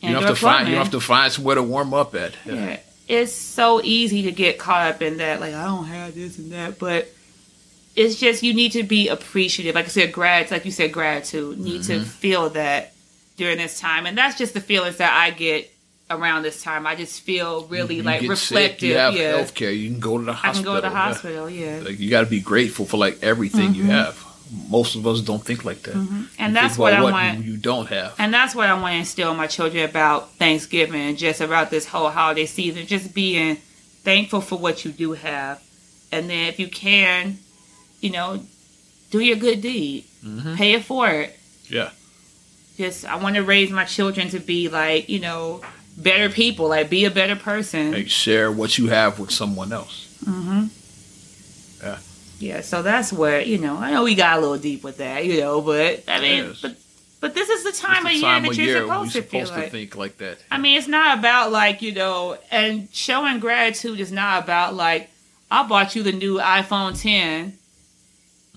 [0.00, 0.66] You don't have to find.
[0.68, 2.32] You don't have to find somewhere to warm up at.
[2.46, 2.78] Yeah.
[3.06, 5.40] It's so easy to get caught up in that.
[5.40, 6.78] Like, I don't have this and that.
[6.78, 7.12] But
[7.98, 9.74] it's just, you need to be appreciative.
[9.74, 11.58] Like I said, grad, like you said, gratitude.
[11.58, 12.04] Need to Mm-hmm.
[12.04, 12.92] feel that
[13.36, 14.06] during this time.
[14.06, 15.70] And that's just the feelings that I get
[16.10, 16.86] around this time.
[16.86, 18.80] I just feel really You like reflective.
[18.80, 19.36] Sick, you have yeah.
[19.36, 19.70] health care.
[19.72, 20.50] You can go to the hospital.
[20.50, 21.50] I can go to the hospital.
[21.50, 21.80] Yeah.
[21.84, 23.88] Like you got to be grateful for like everything you Mhm.
[23.90, 24.24] have.
[24.70, 25.94] Most of us don't think like that.
[25.94, 27.38] And You that's what I about want.
[27.44, 28.14] you, you don't have.
[28.18, 31.84] And that's what I want to instill in my children about Thanksgiving just about this
[31.86, 32.86] whole holiday season.
[32.86, 33.56] Just being
[34.04, 35.60] thankful for what you do have.
[36.10, 37.38] And then if you can,
[38.00, 38.42] you know,
[39.10, 40.04] do your good deed.
[40.24, 40.56] Mhm.
[40.56, 41.30] Pay it forward.
[41.68, 41.90] Yeah.
[42.76, 45.60] Just, I want to raise my children to be like, you know,
[45.96, 46.68] better people.
[46.68, 47.92] Like, be a better person.
[47.92, 50.06] Like share what you have with someone else.
[50.24, 50.66] Mm-hmm.
[51.82, 51.98] Yeah.
[52.40, 55.24] Yeah, so that's where, you know, I know we got a little deep with that,
[55.26, 56.60] you know, but I mean, Yes.
[56.62, 56.76] but,
[57.20, 59.22] but this is the time It's of the year time that you're year supposed to
[59.22, 59.70] feel supposed to like.
[59.72, 60.38] think like that.
[60.48, 65.10] I mean, it's not about like, you know, and showing gratitude is not about like,
[65.50, 67.54] I bought you the new iPhone 10.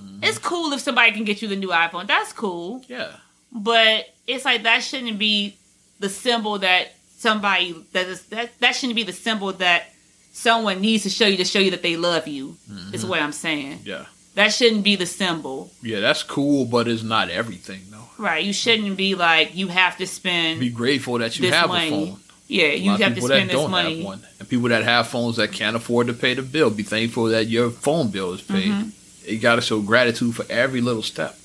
[0.01, 0.23] Mm-hmm.
[0.23, 2.07] It's cool if somebody can get you the new iPhone.
[2.07, 2.83] That's cool.
[2.87, 3.11] yeah.
[3.51, 5.57] But it's like that shouldn't be
[5.99, 9.85] the symbol that somebody that is that that shouldn't be the symbol that
[10.31, 12.55] someone needs to show you to show you that they love you.
[12.93, 13.79] Is what I'm saying.
[13.83, 14.05] Yeah.
[14.35, 15.69] That shouldn't be the symbol.
[15.81, 17.97] Yeah, that's cool, but it's not everything though.
[18.17, 18.45] Right.
[18.45, 21.87] You shouldn't be like you have to spend Be grateful that you have money.
[21.87, 22.19] a phone.
[22.47, 23.97] yeah, you have to spend that this don't money.
[23.97, 26.69] have one, and people that have phones that can't afford to pay the bill.
[26.69, 28.69] Be thankful that your phone bill is paid.
[28.71, 28.89] Mm-hmm.
[29.25, 31.37] You got to show gratitude for every little step.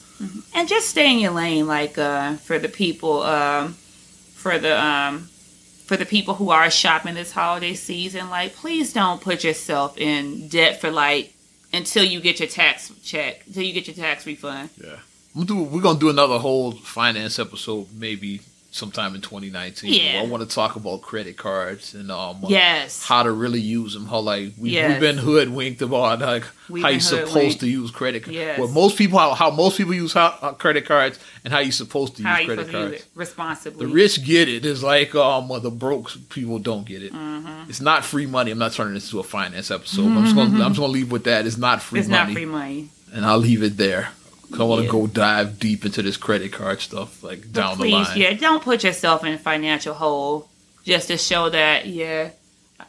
[0.55, 3.75] and just stay in your lane like uh for the people um
[4.35, 5.29] for the um
[5.85, 10.49] for the people who are shopping this holiday season like please don't put yourself in
[10.49, 11.35] debt for like
[11.73, 14.71] until you get your tax check until you get your tax refund.
[14.83, 14.97] Yeah,
[15.35, 18.41] we'll do, we're gonna do another whole finance episode maybe
[18.77, 19.93] sometime in 2019.
[19.93, 20.21] Yeah.
[20.23, 24.07] I want to talk about credit cards and um yes how to really use them.
[24.07, 24.91] How like we, Yes.
[24.91, 27.61] we've been hoodwinked about like We've how you're supposed hoodwinked.
[27.61, 28.37] to use credit cards.
[28.37, 28.59] Yes.
[28.59, 31.73] Well, most people how, how most people use how, uh, credit cards and how you're
[31.73, 32.93] supposed to how use credit cards.
[32.93, 34.67] use responsibly The rich get it.
[34.67, 37.13] It's like um, the broke people don't get it.
[37.13, 37.71] Mm-hmm.
[37.71, 38.51] It's not free money.
[38.51, 40.03] I'm not turning this into a finance episode.
[40.09, 41.47] but I'm just gonna I'm just gonna leave with that.
[41.47, 44.09] It's not free it's money, not free money and I'll leave it there.
[44.59, 44.91] I want to Yeah.
[44.93, 48.19] go dive deep into this credit card stuff, like But down please, the line.
[48.19, 50.49] yeah, don't put yourself in a financial hole
[50.85, 52.31] just to show that, yeah.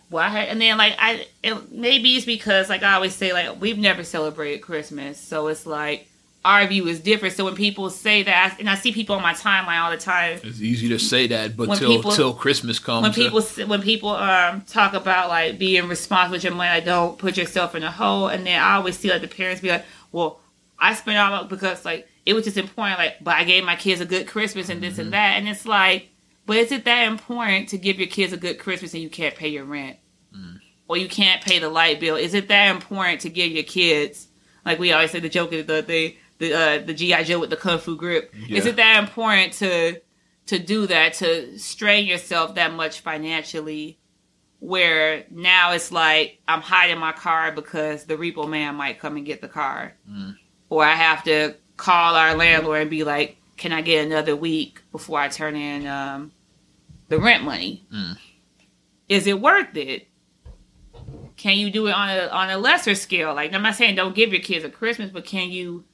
[0.10, 3.78] Well, and then like I, it, maybe it's because like I always say, like we've
[3.78, 6.08] never celebrated Christmas, so it's like
[6.46, 7.36] our view is different.
[7.36, 10.40] So when people say that, and I see people on my timeline all the time,
[10.44, 13.58] It's easy to say that, but till people- till Christmas comes, when uh, people s-
[13.66, 17.76] when people um talk about like being responsible with your money, like don't put yourself
[17.76, 18.28] in a hole.
[18.28, 20.40] And then I always see like the parents be like, well,
[20.80, 23.76] I spent all my because like it was just important, like, but I gave my
[23.76, 25.02] kids a good Christmas and this Mm-hmm.
[25.02, 26.10] and that, and it's like,
[26.46, 29.36] but is it that important to give your kids a good Christmas and you can't
[29.36, 29.98] pay your rent?
[30.36, 30.60] Mm.
[30.88, 32.16] Or you can't pay the light bill.
[32.16, 34.28] Is it that important to give your kids,
[34.66, 37.50] like we always say, the joke is the the the, uh, the GI Joe with
[37.50, 38.34] the kung fu grip?
[38.50, 40.02] Is it that important to
[40.48, 44.00] to do that to strain yourself that much financially?
[44.60, 49.26] Where now it's like I'm hiding my car because the repo man might come and
[49.26, 49.94] get the car,
[50.70, 54.82] or I have to call our landlord and be like, "Can I get another week
[54.92, 56.32] before I turn in um,
[57.10, 58.18] the rent money?" Mm.
[59.10, 60.08] Is it worth it?
[61.38, 63.34] Can you do it on a on a lesser scale?
[63.34, 65.86] Like I'm not saying don't give your kids a Christmas, but can you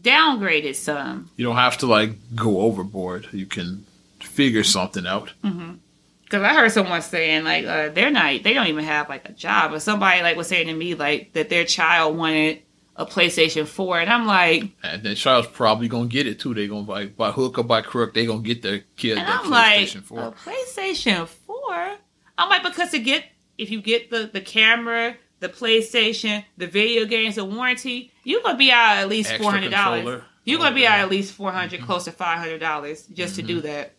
[0.00, 1.30] downgrade it some?
[1.36, 3.28] you don't have to like go overboard.
[3.32, 3.84] You can
[4.20, 5.32] figure something out.
[5.42, 9.32] Because I heard someone saying like uh, they're not they don't even have like a
[9.32, 12.62] job, but somebody like was saying to me like that their child wanted
[13.00, 14.00] a PlayStation 4.
[14.00, 16.52] And I'm like, And then Charles probably gonna get it too.
[16.54, 19.40] They gonna by by hook or by crook, they gonna get their kid and that
[19.44, 20.20] I'm like, PlayStation Four.
[20.20, 21.96] a PlayStation 4?
[22.38, 23.24] I'm like, because to get,
[23.58, 28.58] if you get the, the camera, the PlayStation, the video games, the warranty, you're to
[28.58, 29.62] be out at least $400.
[29.62, 30.24] controller.
[30.44, 31.86] You're going to be Oh, out at least 400 Mm-hmm.
[31.86, 33.94] close to $500 just to do that.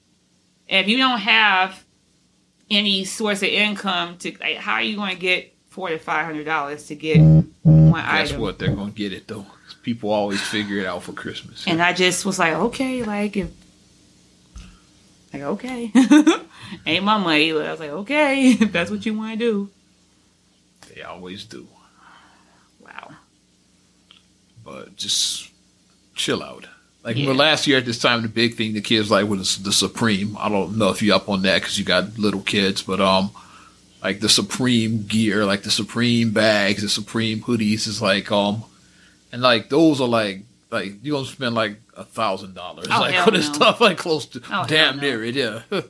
[0.68, 1.84] And if you don't have
[2.70, 6.96] any source of income to, like, how are you to get four to $500 to
[6.96, 7.18] get
[7.64, 8.42] one Guess item?
[8.42, 8.60] what?
[8.60, 9.46] They're gonna get it though.
[9.84, 11.66] People always figure it out for Christmas.
[11.68, 13.50] And I just was like, okay, like if
[15.34, 15.92] like okay.
[16.86, 17.52] Ain't my money.
[17.52, 19.70] But I was like, okay, if that's what you want to do.
[20.94, 21.68] they always do.
[22.80, 23.12] Wow.
[24.64, 25.50] But just
[26.16, 26.68] chill out.
[27.04, 27.32] Like Yeah.
[27.32, 30.38] last year at this time, the big thing the kids like was the Supreme.
[30.40, 33.32] I don't know if you're up on that because you got little kids, but um,
[34.04, 38.64] like the Supreme gear, like the Supreme bags, the Supreme hoodies is like um,
[39.32, 40.42] and like those are like
[40.72, 43.54] like you gonna spend like a thousand dollars Oh, like for this no.
[43.54, 45.02] stuff like close to hell damn no.
[45.02, 45.62] near it, yeah.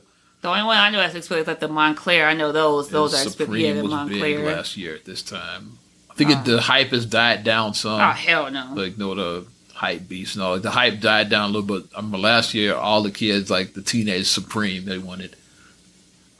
[0.42, 2.26] The only one I know that's expensive is like the Moncler.
[2.26, 2.88] I know those.
[2.88, 3.56] Those are And expensive.
[3.58, 4.56] Yeah, the was big Moncler.
[4.56, 5.78] last year at this time.
[6.10, 8.00] I think it, the hype has died down some.
[8.00, 8.72] Oh hell no.
[8.74, 10.54] like no the hype beast and all.
[10.54, 11.88] Like the hype died down a little bit.
[11.94, 15.36] I remember last year all the kids like the teenage supreme they wanted.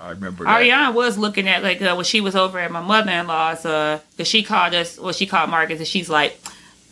[0.02, 0.60] I remember that.
[0.60, 3.64] Ariana was looking at like uh, when she was over at my mother in law's
[3.64, 6.38] uh because she called us well she called Marcus and she's like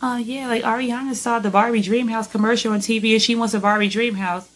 [0.01, 3.53] uh yeah like Ariana saw the Barbie Dream House commercial on TV and she wants
[3.53, 4.49] a Barbie Dream House.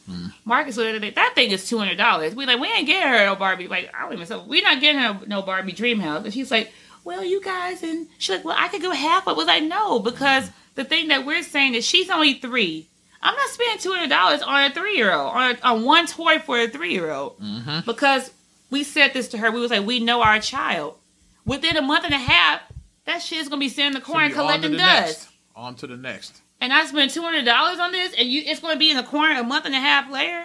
[0.45, 2.33] Marcus looked at it that thing is two hundred dollars.
[2.33, 4.79] We like we ain't getting her no Barbie like I don't even say we not
[4.79, 6.71] getting her no Barbie Dream House and she's like
[7.03, 9.99] well you guys and she's like well I could go half but was like no
[9.99, 12.87] because the thing that we're saying is she's only three.
[13.21, 16.39] I'm not spending two hundred dollars on a three year old on, on one toy
[16.39, 17.37] for a three year old
[17.85, 18.31] because
[18.69, 19.51] we said this to her.
[19.51, 20.97] We was like, we know our child.
[21.45, 22.61] Within a month and a half,
[23.05, 25.23] that shit's gonna be sitting in the corner on collecting the dust.
[25.23, 25.27] next.
[25.55, 26.41] On to the next.
[26.59, 29.03] And I spent two hundred dollars on this, and you it's gonna be in the
[29.03, 30.43] corner a month and a half later.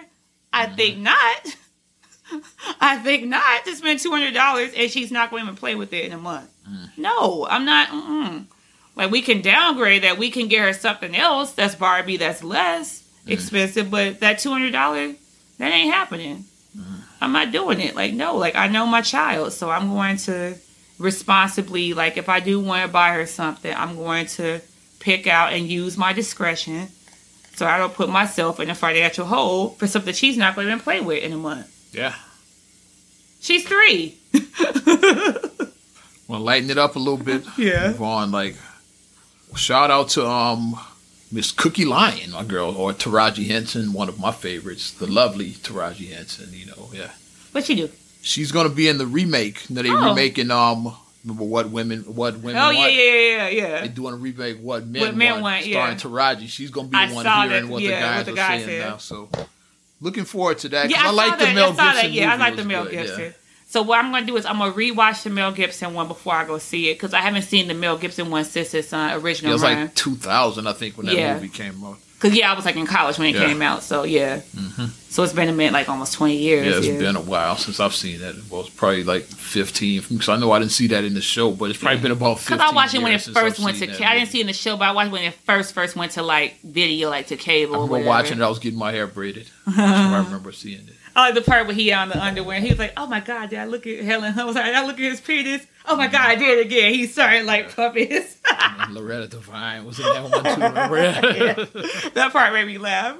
[0.53, 0.75] I Mm-hmm.
[0.75, 1.55] think not.
[2.79, 5.75] I think not to spend two hundred dollars, and she's not going to even play
[5.75, 6.49] with it in a month.
[6.69, 6.89] Mm.
[6.97, 7.89] No, I'm not.
[7.89, 8.45] Mm-mm.
[8.95, 10.17] Like we can downgrade that.
[10.17, 13.31] We can get her something else that's Barbie that's less Mm.
[13.31, 15.15] expensive, but that two hundred dollars
[15.57, 16.45] that ain't happening.
[17.21, 17.95] I'm not doing it.
[17.95, 20.55] Like no, like I know my child, so I'm going to
[20.97, 21.93] responsibly.
[21.93, 24.59] Like if I do want to buy her something, I'm going to
[24.99, 26.89] pick out and use my discretion,
[27.55, 30.73] so I don't put myself in a financial hole for something she's not going to
[30.73, 31.67] even play with in a month.
[31.93, 32.15] Yeah.
[33.39, 34.17] She's three.
[36.31, 37.43] To lighten it up a little bit.
[37.57, 37.89] Yeah.
[37.89, 38.31] Move on.
[38.31, 38.55] Like,
[39.55, 40.79] shout out to um
[41.29, 46.13] Miss Cookie Lyon, my girl, or Taraji Henson, one of my favorites, the lovely Taraji
[46.13, 46.49] Henson.
[46.53, 47.09] You know, yeah.
[47.51, 47.89] What she do?
[48.21, 49.69] She's gonna be in the remake.
[49.69, 50.09] You know, they Oh.
[50.09, 50.95] remaking um.
[51.23, 51.99] Remember what women?
[52.01, 52.55] What women?
[52.57, 52.77] Oh want?
[52.77, 53.81] yeah, yeah, yeah, yeah.
[53.81, 54.57] They doing a remake.
[54.59, 55.93] What men, What Men want, Want, yeah.
[55.95, 56.47] Taraji.
[56.49, 58.79] She's gonna be I one hearing that, what yeah, the what the are saying said.
[58.89, 58.97] now.
[58.97, 59.29] So,
[59.99, 60.89] looking forward to that.
[60.89, 61.55] Yeah, I, I, like saw the that.
[61.55, 62.11] Mel I Gibson that.
[62.11, 63.19] Yeah, I like the Mel good, Gibson.
[63.21, 63.31] yeah.
[63.67, 66.07] So what I'm going to do is I'm going to rewatch the Mel Gibson one
[66.09, 68.91] before I go see it because I haven't seen the Mel Gibson one since its
[68.91, 69.79] uh, original it was run.
[69.83, 71.35] like 2000, I think, when that Yeah.
[71.35, 71.97] movie came out.
[72.21, 73.47] Because yeah, I was like in college when it Yeah.
[73.47, 73.81] came out.
[73.81, 74.85] So yeah, mm-hmm.
[75.09, 76.67] so it's been a minute, like almost 20 years.
[76.67, 76.97] Yeah, it's yeah.
[76.99, 78.35] been a while since I've seen that.
[78.49, 80.03] Well, it's probably like 15.
[80.09, 82.39] Because I know I didn't see that in the show, but it's probably been about
[82.39, 83.87] 15 Because I watched it when it years since I've first went to.
[83.87, 85.95] Ca- I didn't see it in the show, but I watched when it first first
[85.95, 87.75] went to like video, like to cable.
[87.75, 88.43] I remember watching it.
[88.43, 89.49] I was getting my hair braided.
[89.67, 90.93] I remember seeing it.
[91.15, 92.59] I like the part where he on the underwear.
[92.59, 94.47] He was like, "Oh my god, did I look at Helen Hunt?
[94.47, 95.65] Was like, did I look at his penis?
[95.85, 98.37] Oh my god, I did it again." He started like puppies.
[98.89, 100.93] Loretta Devine was in that one too.
[100.95, 101.65] Remember?
[102.13, 103.17] that part made me laugh.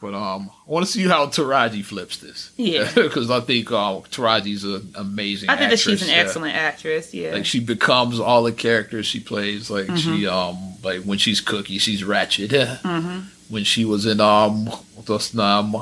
[0.00, 2.52] But um, I want to see how Taraji flips this.
[2.56, 2.90] Yeah.
[2.94, 5.50] because I think uh, Taraji's an amazing.
[5.50, 6.14] I think that she's an yeah.
[6.14, 7.12] excellent actress.
[7.12, 7.32] Yeah.
[7.32, 9.70] Like she becomes all the characters she plays.
[9.70, 10.34] Like she Mm-hmm.
[10.34, 12.52] um like when she's Cookie, she's Ratchet.
[13.50, 14.66] When she was in um
[15.06, 15.74] what's um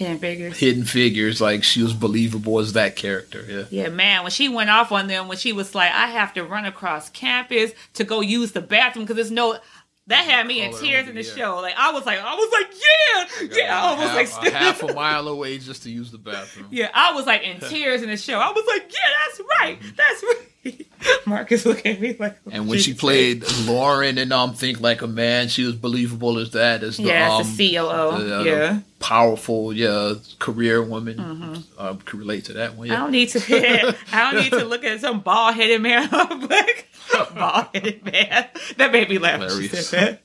[0.00, 0.58] Hidden Figures.
[0.58, 3.44] Hidden Figures, like she was believable as that character.
[3.46, 3.64] Yeah.
[3.82, 6.42] Yeah, man, when she went off on them, when she was like, I have to
[6.42, 9.58] run across campus to go use the bathroom because there's no.
[10.06, 11.34] That had me in tears in the yeah.
[11.34, 11.60] show.
[11.60, 13.84] Like I was like, I was like, yeah, yeah.
[13.84, 16.68] I was half, like, a half a mile away just to use the bathroom.
[16.70, 18.38] yeah, I was like in tears in the show.
[18.38, 19.96] I was like, yeah, that's right, mm-hmm.
[19.96, 20.49] that's right.
[21.26, 25.06] Marcus looking at me like, And when she played Lauren and um Think Like a
[25.06, 28.24] Man, she was believable as that as the yeah, um the COO.
[28.24, 31.64] the, uh, yeah, powerful yeah career woman.
[31.78, 32.88] Um, can relate to that one.
[32.88, 32.96] Mm-hmm.
[32.96, 33.96] I don't need to.
[34.12, 38.48] I don't need to look at some bald headed man on a bald headed man.
[38.76, 39.50] That made me laugh.
[39.52, 40.22] She said that.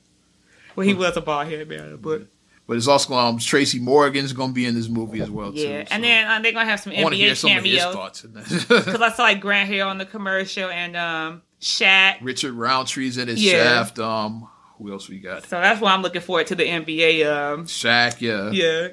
[0.74, 2.26] Well, he was a bald headed man, but
[2.66, 5.60] But it's also um Tracy Morgan's gonna be in this movie as well too.
[5.60, 5.84] yeah.
[5.84, 5.88] too.
[5.92, 7.78] And so then uh, they're gonna have some I to hear NBA some of his
[7.78, 8.44] cameos thoughts in that.
[8.68, 12.18] because I saw like Grant Hill on the commercial, and um, Shaq.
[12.22, 13.52] Richard Roundtree's in his Yeah.
[13.52, 13.98] shaft.
[13.98, 14.48] Um,
[14.78, 15.44] who else we got?
[15.44, 17.24] So that's why I'm looking forward to the NBA.
[17.24, 18.50] Um, Shaq, yeah.
[18.50, 18.88] yeah.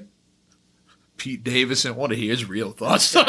[1.24, 1.96] Pete Davidson.
[1.96, 3.16] Want to hear his real thoughts?
[3.16, 3.28] Want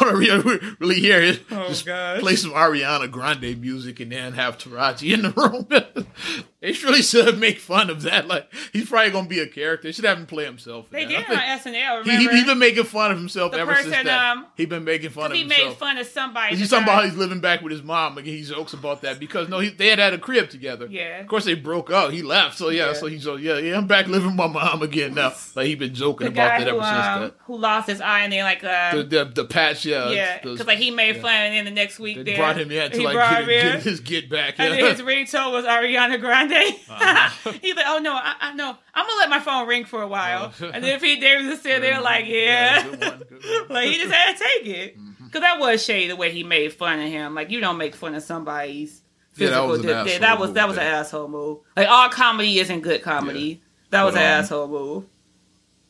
[0.00, 1.40] to really, really hear it?
[1.50, 2.20] Oh, Just gosh.
[2.20, 5.66] play some Ariana Grande music and then have Taraji in the room.
[6.60, 8.28] they really should make fun of that.
[8.28, 9.88] Like he's probably gonna be a character.
[9.88, 10.86] They should have him play himself.
[10.90, 11.26] They that.
[11.26, 12.04] did on SNL.
[12.04, 12.30] He, Remember?
[12.32, 14.36] he, he been making fun of himself The ever since person, that.
[14.36, 15.68] um, he been making fun of he himself.
[15.70, 16.54] made fun of somebody.
[16.54, 18.14] He's talking about he's living back with his mom.
[18.14, 20.86] Like he jokes about that because no, he, they had had a crib together.
[20.88, 21.18] Yeah.
[21.18, 22.12] Of course, they broke up.
[22.12, 22.56] He left.
[22.56, 22.92] So yeah, Yeah.
[22.92, 23.76] so he's so yeah, yeah.
[23.76, 25.32] I'm back living with my mom again now.
[25.56, 28.20] Like he been joking the about that who, ever um, since who lost his eye
[28.20, 28.96] and then like uh.
[28.96, 31.22] The, the the patch, yeah, yeah, because like he made yeah.
[31.22, 33.82] fun and then the next week They they brought him in to like get, get
[33.82, 34.54] his get back.
[34.58, 34.80] And yeah.
[34.80, 36.52] then his ringtone was Ariana Grande.
[36.88, 37.52] Uh-huh.
[37.62, 38.76] He's like, "Oh no, I, I know.
[38.94, 40.70] I'm gonna let my phone ring for a while." Oh.
[40.72, 43.68] and then Pete Davidson sitting there like, "Yeah," good one, good one.
[43.70, 45.26] like he just had to take it Mm-hmm.
[45.26, 47.34] because that was shady the way he made fun of him.
[47.34, 49.02] Like you don't make fun of somebody's
[49.36, 49.68] Yeah, that physical.
[49.68, 49.82] was
[50.20, 51.58] that was that was an asshole move.
[51.76, 53.62] Like all comedy isn't good comedy.
[53.90, 55.04] That was an um, asshole move.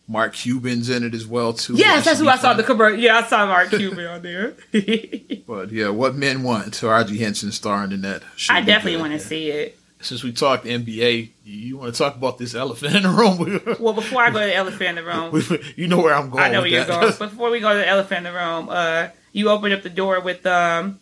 [0.08, 1.74] Mark Cuban's in it as well too.
[1.74, 2.98] Yes, that's who I saw the commercial.
[2.98, 4.54] Yeah, I saw Mark Cuban on there.
[5.46, 6.74] But yeah, what men want.
[6.74, 8.22] So, Taraji Henson starring in that.
[8.36, 9.78] Should I definitely want to see it.
[10.00, 13.60] Since we talked NBA, you, want to talk about this elephant in the room?
[13.80, 16.42] Well, before I go to the elephant in the room, you know where I'm going.
[16.42, 17.18] I know where you're that.
[17.18, 17.30] going.
[17.30, 20.20] Before we go to the elephant in the room, uh, you opened up the door
[20.20, 20.98] with um,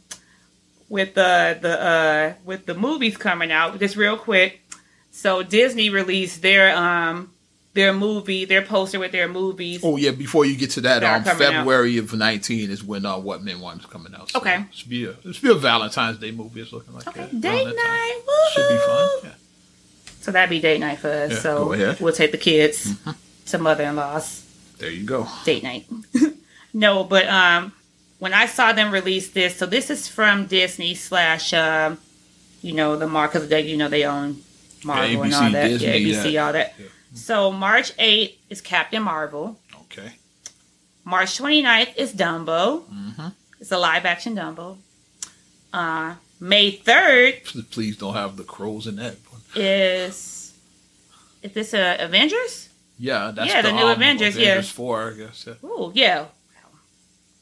[0.89, 3.79] with the the uh, with the movies coming out.
[3.79, 4.61] Just real quick.
[5.11, 7.31] So Disney released their um
[7.73, 9.81] their movie, their poster with their movies.
[9.85, 11.53] Oh yeah, before you get to that, That um, coming out.
[11.53, 14.31] February of nineteen is when uh, What Men Want is coming out.
[14.31, 14.64] So Okay.
[14.71, 16.61] it's be a it should be a Valentine's Day movie.
[16.61, 17.41] It's looking like Okay, that.
[17.41, 18.27] date around that time.
[18.27, 18.51] night.
[18.53, 19.09] Should be fun.
[19.25, 19.31] Yeah.
[20.21, 21.31] So that'd be date night for us.
[21.33, 21.66] Yeah, so.
[21.68, 22.05] Mm-hmm.
[22.05, 22.95] we'll take the kids
[23.47, 24.45] to mother-in-law's.
[24.79, 25.27] There you go.
[25.45, 25.87] date night.
[26.75, 27.73] no, but um,
[28.18, 31.99] when I saw them release this, so this is from Disney slash, um,
[32.62, 34.43] you know, the Marcus they you know they own
[34.85, 36.47] Marvel and ABC, all that, Disney, yeah, ABC, yeah.
[36.47, 36.75] all that.
[37.15, 39.59] So March 8th is Captain Marvel.
[39.83, 40.13] Okay.
[41.05, 42.85] March 29th is Dumbo.
[42.85, 43.29] hmm
[43.61, 44.77] It's a live action Dumbo.
[45.73, 49.41] Uh, May 3rd Please don't have the crows in that one.
[49.55, 50.53] is
[51.43, 52.69] is this a Avengers?
[52.99, 54.61] Yeah, that's Yeah, the new um, Avengers, yeah.
[54.63, 55.45] Four, I guess.
[55.47, 55.55] Yeah.
[55.65, 56.27] Oh yeah.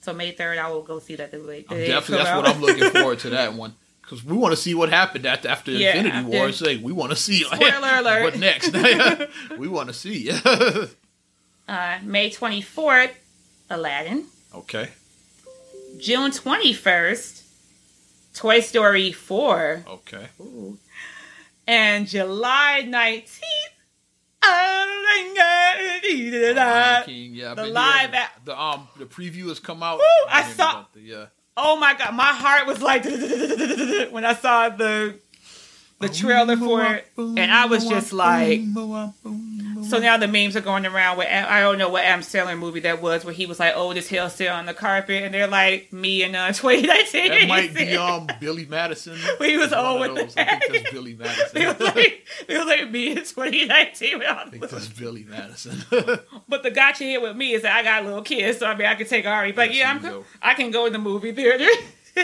[0.00, 1.30] So May 3rd, I will go see that.
[1.30, 2.48] The the it definitely that's come what.
[2.48, 3.74] I'm looking forward to that one
[4.08, 6.48] because we want to see what happened after after Yeah, Infinity after- War.
[6.48, 8.22] It's like we want to see Spoiler alert.
[8.22, 8.72] what next.
[9.58, 10.30] we want to see.
[11.68, 13.10] Uh, May 24th,
[13.68, 14.24] Aladdin.
[14.54, 14.88] okay,
[16.00, 17.42] June 21st,
[18.32, 19.84] Toy Story 4.
[19.86, 20.28] okay.
[21.66, 23.42] And July 19th,
[24.42, 25.34] Lion
[26.56, 29.98] Lion King, yeah, the live hearing- a- the um the preview has come out.
[29.98, 31.26] Woo, I saw- the, yeah.
[31.60, 33.04] Oh my god, my heart was like
[34.12, 35.18] when I saw the
[36.00, 38.60] the trailer for it, and I was just like.
[39.84, 42.80] So now the memes are going around with I don't know what Adam Sandler movie
[42.80, 45.46] that was where he was like old as hell still on the carpet, and they're
[45.46, 47.28] like me and uh, 2019.
[47.28, 49.16] that might be um Billy Madison.
[49.38, 50.36] He was old with those.
[50.36, 50.72] I think that.
[50.72, 51.62] that's Billy Madison.
[51.62, 54.18] It was like it was like me in 2019.
[54.18, 55.84] with all I think that's Billy Madison.
[56.48, 58.86] But the gotcha here with me is that I got little kids, so I mean
[58.86, 59.52] I can take Ari.
[59.52, 60.24] But Yes, yeah, I'm go.
[60.40, 61.66] I can go in the movie theater.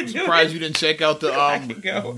[0.03, 1.69] Do Surprised you didn't check out the um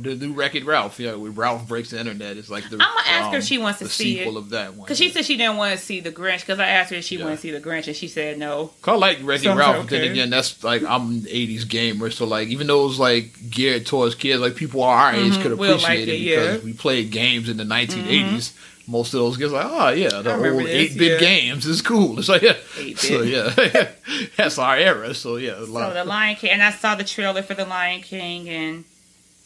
[0.03, 0.99] the new Wreck-It Ralph.
[0.99, 2.77] Yeah, when Ralph breaks the internet, it's like the.
[2.77, 4.41] I'ma ask her um, if she wants to the see sequel it.
[4.41, 4.87] of that one.
[4.87, 6.41] Because she said she didn't want to see the Grinch.
[6.41, 7.25] Because I asked her if she Yeah.
[7.25, 8.71] wanted to see the Grinch, and she said no.
[8.85, 10.01] I like Wreck-It Sounds Ralph, but okay.
[10.01, 13.87] then again, that's like I'm an '80s gamer, so like even though it's like geared
[13.87, 16.37] towards kids, like people our age Mhm, could we'll appreciate like it, it, yeah.
[16.53, 18.53] because we played games in the 1980s.
[18.89, 21.19] Most of those kids like, oh yeah, the old 8-bit yeah.
[21.19, 22.19] games is cool.
[22.21, 22.99] It's like yeah, 8-bit.
[22.99, 23.91] so yeah,
[24.37, 25.13] that's our era.
[25.13, 28.49] So yeah, So the Lion King, and I saw the trailer for the Lion King
[28.49, 28.85] and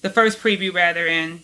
[0.03, 1.41] the first preview rather, and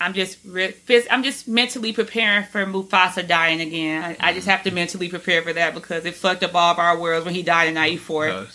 [0.00, 0.74] I'm just re-
[1.10, 4.16] I'm just mentally preparing for Mufasa dying again.
[4.20, 6.78] I, I just have to mentally prepare for that because it fucked up all of
[6.78, 8.28] our worlds when he died in '94.
[8.28, 8.46] uh,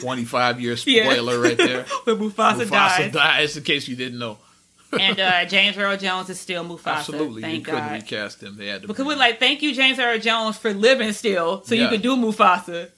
[0.00, 1.04] 25 year Yeah.
[1.10, 1.84] spoiler right there.
[2.04, 4.36] when Mufasa, Mufasa dies, dies, in case you didn't know.
[4.98, 6.96] And uh, James Earl Jones is still Mufasa.
[6.98, 8.56] Absolutely, thank they couldn't recast him.
[8.56, 8.88] They had to.
[8.88, 11.90] Because we're like, thank you, James Earl Jones, for living still, so you Yeah.
[11.90, 12.90] could do Mufasa.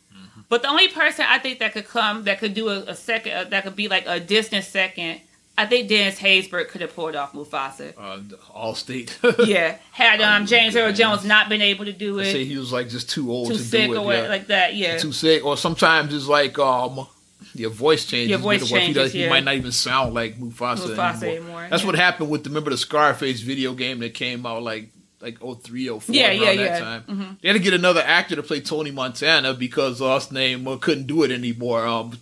[0.49, 3.33] But the only person I think that could come, that could do a, a second,
[3.33, 5.21] uh, that could be like a distant second,
[5.57, 7.93] I think Dennis Haysbert could have pulled off Mufasa.
[7.99, 8.19] uh,
[8.55, 9.47] Allstate.
[9.47, 10.93] yeah, had um, Oh, James Earl.
[10.93, 12.33] Jones not been able to do it.
[12.33, 13.99] Say he was like just too old too to sick do it.
[13.99, 14.29] or yeah.
[14.29, 14.97] like that, yeah.
[14.99, 17.07] too sick, or sometimes it's like um
[17.55, 18.31] your voice changes.
[18.31, 21.29] Your voice What if he, changes, he might not even sound like Mufasa, Mufasa anymore.
[21.43, 21.87] anymore, That's yeah.
[21.87, 24.89] what happened with the remember the Scarface video game that came out like
[25.21, 26.79] like 03, 04, Yeah, around yeah, that yeah.
[26.81, 27.03] time.
[27.09, 27.41] Mhm.
[27.41, 31.23] They had to get another actor to play Tony Montana because his name couldn't do
[31.23, 31.87] it anymore.
[31.87, 32.19] Um,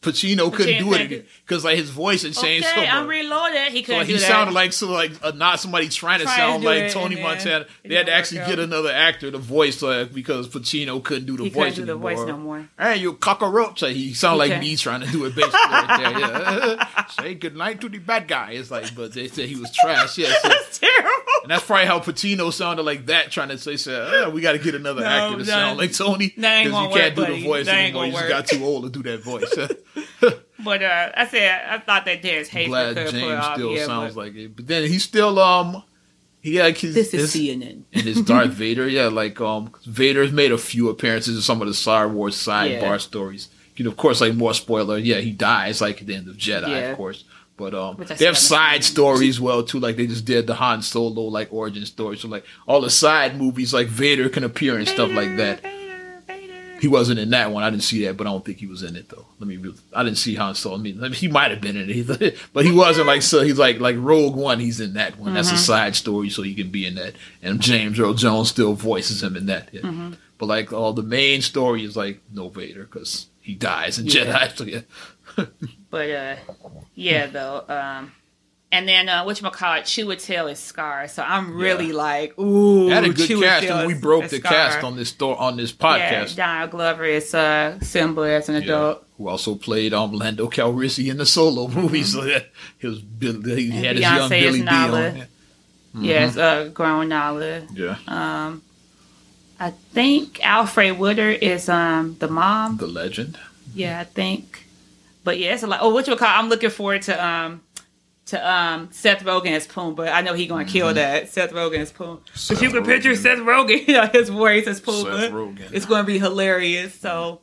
[0.00, 2.92] Pacino couldn't do it because like his voice had changed Okay, so much.
[2.92, 3.72] I'm reloaded.
[3.72, 4.26] He couldn't like, do he that.
[4.26, 7.66] sounded like so like uh, not somebody trying to to sound do like Tony Montana.
[7.84, 11.44] They had to actually get another actor to voice uh, because Pacino couldn't do the
[11.44, 12.68] He couldn't voice do the voice no more.
[12.78, 13.82] Hey, you cockroach!
[13.82, 16.16] Like, he sounded like me trying to do it basically right.
[16.18, 17.06] Yeah.
[17.20, 18.52] Say good night to the bad guy.
[18.52, 20.16] It's like, but they said he was trash.
[20.16, 21.12] Yeah, so, That's terrible.
[21.42, 24.52] and that's probably how Pacino sounded like that, trying to say, say oh, we got
[24.52, 27.40] to get another No, actor to sound like Tony ain't you can't work, do buddy.
[27.40, 28.06] the voice That anymore.
[28.06, 29.52] You just got too old to do that voice.
[30.64, 33.54] But uh, I said I thought that Dennis Haysbert Glad could James put off.
[33.54, 35.84] still yeah, sounds but like it, but then he still um
[36.40, 37.82] he had his, this is his- CNN.
[37.92, 41.68] and his Darth Vader, yeah, like um Vader's made a few appearances in some of
[41.68, 42.96] the Star Wars sidebar Yeah.
[42.98, 43.48] stories.
[43.76, 46.36] You know, of course, like more spoiler, yeah, he dies like at the end of
[46.36, 46.90] Jedi, Yeah.
[46.90, 47.24] of course.
[47.56, 48.92] But um, they have side seen.
[48.94, 49.78] stories well too.
[49.80, 52.16] Like they just did the Han Solo like origin story.
[52.16, 55.64] So like all the side movies, like Vader can appear and stuff like that.
[56.80, 57.62] He wasn't in that one.
[57.64, 59.26] I didn't see that, but I don't think he was in it though.
[59.38, 59.58] Let me.
[59.94, 60.76] I didn't see Han Solo.
[60.76, 63.42] I mean, he might have been in it, but he wasn't like so.
[63.42, 64.60] He's like like Rogue One.
[64.60, 65.34] He's in that one.
[65.34, 67.14] That's a side story, so he can be in that.
[67.42, 69.68] And James Earl Jones still voices him in that.
[69.72, 70.10] Yeah.
[70.38, 74.24] But like all the main story is like no Vader because he dies in Yeah.
[74.48, 74.56] Jedi.
[74.56, 74.80] So yeah.
[75.90, 76.36] But uh,
[76.94, 77.64] yeah, though.
[77.68, 78.12] Um,
[78.70, 79.84] and then uh, what you call it?
[79.84, 81.08] Chiwetel is Scar.
[81.08, 84.52] So I'm really like, ooh, had a good Chiwetel cast, and we broke the Scar.
[84.52, 86.36] cast on this store on this Yeah, podcast.
[86.36, 88.60] Donald Glover is uh, Simba as an Yeah.
[88.62, 89.04] adult.
[89.16, 92.04] Who also played um, Lando Calrissian in the Solo movie?
[92.04, 92.40] So yeah,
[92.78, 94.64] he was he had his young Mm-hmm.
[94.64, 95.16] Billy on.
[95.16, 95.24] Yeah.
[96.00, 97.62] Yes, uh, grown Nala.
[97.74, 98.62] yeah, Um,
[99.58, 102.76] I think Alfre Woodard is um the mom.
[102.76, 103.38] the legend.
[103.74, 104.66] Yeah, I think.
[105.24, 105.80] But yeah, it's a lot.
[105.82, 106.28] Oh, what you call?
[106.28, 107.62] I'm looking forward to um
[108.28, 110.12] to um Seth Rogen as Pumbaa.
[110.12, 112.48] I know he's gonna kill that Seth Rogen as Pumbaa.
[112.48, 115.30] But you can picture Seth Rogen, you know, his voice as Pumbaa.
[115.30, 115.72] Rogen.
[115.72, 116.94] It's gonna be hilarious.
[116.94, 117.40] So.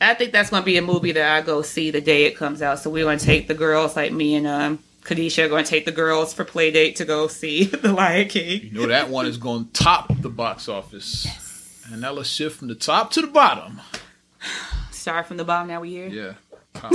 [0.00, 2.60] I think that's gonna be a movie that I go see the day it comes
[2.60, 2.80] out.
[2.80, 5.92] So we're gonna take the girls, like me and um Kadisha, are gonna take the
[5.92, 8.62] girls for play date to go see The Lion King.
[8.62, 11.26] You know that one is going to top the box office.
[11.90, 13.80] And now let's shift from the top to the bottom.
[14.90, 15.68] Start from the bottom.
[15.68, 16.08] Now we here.
[16.08, 16.90] Yeah.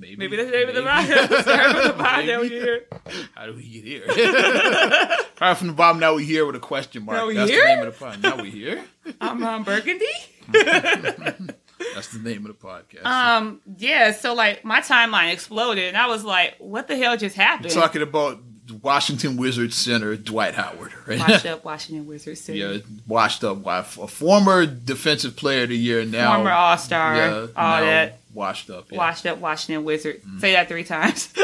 [0.00, 0.16] Maybe.
[0.16, 1.42] Maybe that's maybe the bottom.
[1.42, 2.26] Start from the bottom.
[2.26, 2.60] Now we Maybe.
[2.60, 2.86] here.
[3.34, 4.04] How do we get here?
[5.40, 7.16] Right from the bottom, now we here with a question mark.
[7.16, 7.62] Now we That's here?
[7.66, 8.22] the name of the podcast.
[8.22, 8.84] Now we here.
[9.22, 10.04] I'm on Burgundy.
[10.52, 13.06] That's the name of the podcast.
[13.06, 17.36] Um, yeah, so like my timeline exploded and I was like, what the hell just
[17.36, 17.70] happened?
[17.72, 18.38] Talking about
[18.82, 21.18] Washington Wizards center Dwight Howard, right?
[21.18, 22.58] Washed up Washington Wizards City.
[22.58, 22.76] yeah,
[23.06, 26.34] washed up a former defensive player of the year now.
[26.34, 28.19] Former All Star, yeah, all that.
[28.34, 28.90] Washed up.
[28.90, 28.98] Yeah.
[28.98, 30.24] Washed up Washington Wizards.
[30.24, 30.40] Mm.
[30.40, 31.32] Say that three times.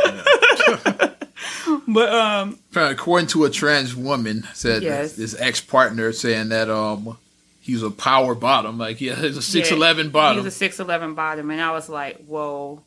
[1.88, 5.16] but um According to a trans woman, said Yes.
[5.16, 7.18] his ex partner saying that um
[7.60, 10.38] he's a power bottom, like yeah, he's a six eleven He bottom.
[10.44, 12.82] He's a six eleven bottom and I was like, whoa.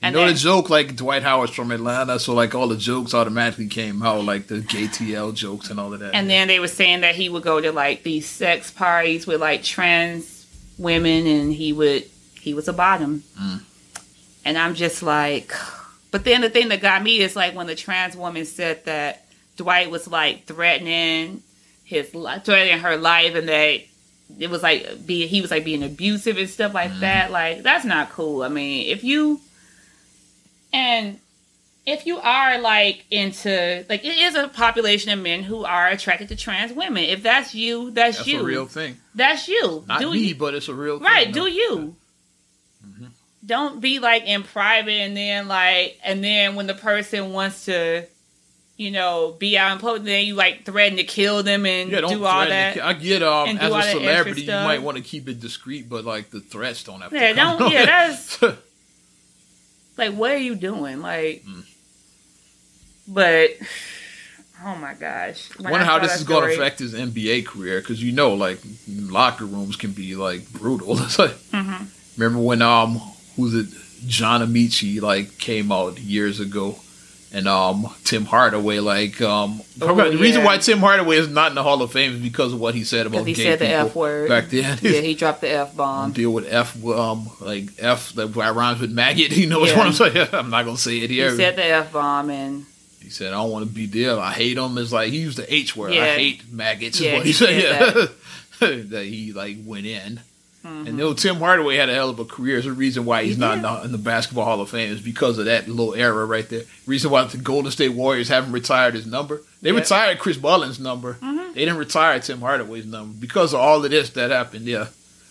[0.00, 3.14] You And know the joke, like Dwight Howard's from Atlanta, so like all the jokes
[3.14, 6.14] automatically came out, like the JTL jokes and all of that.
[6.14, 9.40] And then they were saying that he would go to like these sex parties with
[9.40, 10.46] like trans
[10.78, 12.04] women, and he would
[12.48, 13.22] he was a bottom.
[13.38, 13.60] Mm.
[14.46, 15.52] And I'm just like,
[16.10, 19.26] but then the thing that got me is like when the trans woman said that
[19.58, 21.42] Dwight was like threatening
[21.84, 23.80] his threatening her life, and that
[24.38, 27.30] it was like be he was like being abusive and stuff like that.
[27.30, 28.42] Like that's not cool.
[28.42, 29.40] I mean, if you
[30.72, 31.18] and
[31.84, 36.28] if you are like into like it is a population of men who are attracted
[36.28, 37.04] to trans women.
[37.04, 38.40] If that's you, that's, that's you.
[38.40, 38.96] a real thing.
[39.14, 39.84] that's you.
[39.86, 41.04] Not do me, you but it's a real thing.
[41.04, 41.32] right?
[41.32, 41.44] though.
[41.44, 41.96] Do you?
[43.48, 43.70] Mm-hmm.
[43.70, 48.04] Don't be like in private and then like and then when the person wants to,
[48.76, 52.00] you know, be out in public, then you like threaten to kill them and Yeah,
[52.02, 52.74] do all that.
[52.74, 56.04] to- I get um as a celebrity, you might want to keep it discreet, but
[56.04, 57.58] like the threats don't have Yeah, to come.
[57.58, 57.72] don't.
[57.72, 58.42] Yeah, that's
[59.96, 61.00] like what are you doing?
[61.00, 61.64] Like, Mm.
[63.08, 63.50] but
[64.64, 67.80] oh my gosh, When wonder I how this is going to affect his NBA career
[67.80, 70.98] because you know, like locker rooms can be like brutal.
[71.02, 71.86] It's like Mhm.
[72.18, 73.00] remember when um
[73.38, 73.66] who's it
[74.06, 76.78] John Amaechi like came out years ago.
[77.30, 81.56] And um, Tim Hardaway, like um, Oh, the reason why Tim Hardaway is not in
[81.56, 83.68] the Hall of Fame is because of what he said about he gay said the
[83.68, 84.30] F word.
[84.30, 84.78] back then.
[84.80, 86.12] Yeah, he dropped the F um, bomb.
[86.12, 89.30] deal with F, um, like F that rhymes with maggot.
[89.36, 89.76] You know Yeah.
[89.76, 90.28] what I'm saying?
[90.32, 91.30] I'm not gonna say it here.
[91.32, 92.64] He said the F bomb, and
[93.02, 94.18] He said, "I don't want to be there.
[94.18, 95.92] I hate them." It's like he used the H word.
[95.92, 96.98] I hate maggots.
[96.98, 97.60] is Yeah, what he he said.
[97.92, 98.08] said
[98.62, 98.68] Yeah.
[98.88, 100.20] that he like went in.
[100.68, 100.78] Mhm.
[100.80, 102.54] And you know, Tim Hardaway had a hell of a career.
[102.56, 103.86] There's a reason why he's He not did.
[103.86, 106.62] in the, Basketball Hall of Fame is because of that little era right there.
[106.86, 109.40] Reason why the Golden State Warriors haven't retired his number.
[109.62, 109.76] They Yeah.
[109.78, 111.16] retired Chris Mullin's number.
[111.22, 111.54] Mhm.
[111.54, 114.66] They didn't retire Tim Hardaway's number because of all of this that happened.
[114.66, 114.86] Yeah,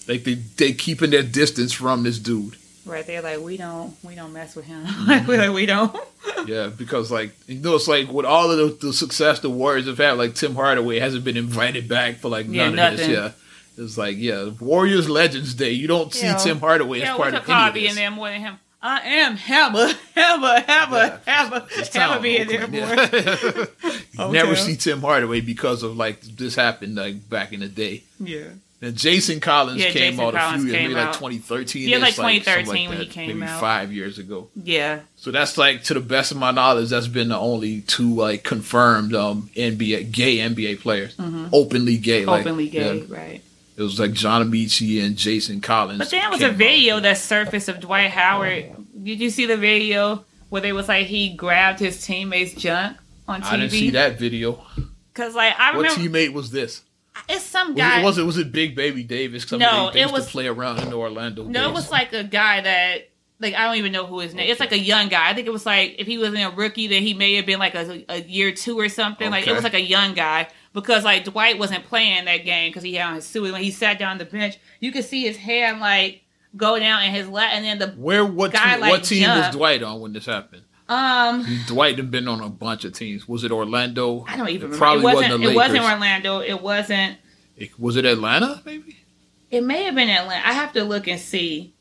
[0.07, 2.55] like they they keeping their distance from this dude.
[2.85, 3.21] right there.
[3.21, 4.85] Like we don't, we don't mess with him.
[5.07, 5.93] like, we, like we don't.
[6.45, 9.87] Yeah, because like you know, it's like with all of the, the success the Warriors
[9.87, 13.07] have had, like Tim Hardaway hasn't been invited back for like Yeah, none of this.
[13.09, 13.31] Yeah,
[13.77, 15.71] it's like yeah, Warriors Legends Day.
[15.71, 16.37] You don't see Yeah.
[16.37, 17.89] Tim Hardaway yeah, as part of a any of this.
[17.91, 18.59] in there more than him?
[18.81, 21.19] I am Hammer, Hammer, Hammer, Yeah.
[21.25, 22.79] Hammer, Hammer town, be in there more.
[22.79, 23.09] yeah.
[23.83, 24.31] you Okay.
[24.31, 28.03] never see Tim Hardaway because of like this happened like back in the day.
[28.19, 28.43] Yeah.
[28.79, 31.89] And Jason Collins Yeah, came Jason out a few years, maybe like 2013.
[31.89, 33.59] Yeah, like It's something 2013 when he that, came maybe out.
[33.59, 34.49] five years ago.
[34.55, 34.99] Yeah.
[35.15, 38.43] So that's like, to the best of my knowledge, that's been the only two like
[38.43, 41.15] confirmed um NBA gay NBA players,
[41.51, 42.47] openly gay, like, Mm-hmm.
[42.49, 43.03] Openly gay, yeah.
[43.09, 43.41] right.
[43.77, 45.99] It was like John Amaechi and Jason Collins.
[45.99, 46.55] But there was a out.
[46.55, 48.75] video that surfaced of Dwight Howard.
[49.03, 52.97] Did you see the video where they was like he grabbed his teammate's junk
[53.27, 53.45] on TV?
[53.45, 54.65] I didn't see that video.
[55.13, 56.81] Cause like I What remember teammate was this?
[57.29, 58.01] it's some Was guy.
[58.01, 59.51] it, was it was it Big Baby Davis?
[59.51, 61.43] No, mean, they, they it used was- to play around in Orlando.
[61.45, 63.09] no, it was like a guy that
[63.39, 64.49] like I don't even know who his name.
[64.49, 65.29] It's like a young guy.
[65.29, 67.59] I think it was like if he wasn't a rookie, then he may have been
[67.59, 69.29] like a, a year two or something.
[69.29, 70.47] Like it was like a young guy
[70.81, 73.51] because like Dwight wasn't playing that game because he had on his suit.
[73.51, 76.21] When he sat down on the bench, you could see his hand like
[76.55, 79.23] go down in his lap, and then the Where what guy, team, like, what team
[79.23, 79.47] jumped.
[79.47, 80.63] was Dwight on when this happened?
[80.89, 81.45] um.
[81.67, 83.27] Dwight had been on a bunch of teams.
[83.27, 84.23] Was it Orlando?
[84.27, 84.77] I don't even It remember.
[84.77, 85.31] Probably it wasn't.
[85.31, 86.39] wasn't it wasn't Orlando.
[86.39, 87.17] It wasn't.
[87.57, 88.61] It- was it Atlanta?
[88.65, 88.97] Maybe.
[89.51, 90.47] It may have been Atlanta.
[90.47, 91.73] I have to look and see.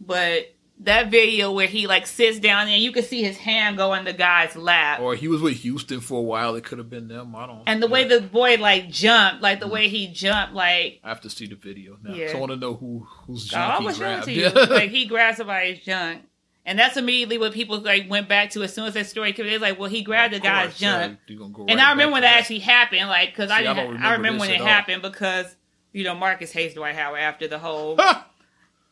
[0.00, 3.94] But that video where he like sits down and you can see his hand go
[3.94, 5.00] in the guy's lap.
[5.00, 6.54] Or he was with Houston for a while.
[6.54, 7.34] It could have been them.
[7.34, 7.62] I don't.
[7.66, 9.74] and the way the boy like jumped, like the mm-hmm.
[9.74, 12.14] way he jumped, like I have to see the video now.
[12.14, 12.28] Yeah.
[12.28, 14.24] So I want to know who who's I junk he was showing grabbed.
[14.26, 14.50] to you.
[14.76, 16.22] Like he grabbed somebody's junk.
[16.68, 19.46] And that's immediately what people like went back to as soon as that story came.
[19.46, 21.20] It's like, well, he grabbed the Of guy's course, yeah, junk.
[21.28, 23.78] gonna go and right I remember when that actually happened, like, because I I don't
[23.78, 24.66] I remember remember when it all.
[24.66, 25.54] happened because
[25.92, 27.96] you know Marcus hates Dwight Howard after the whole,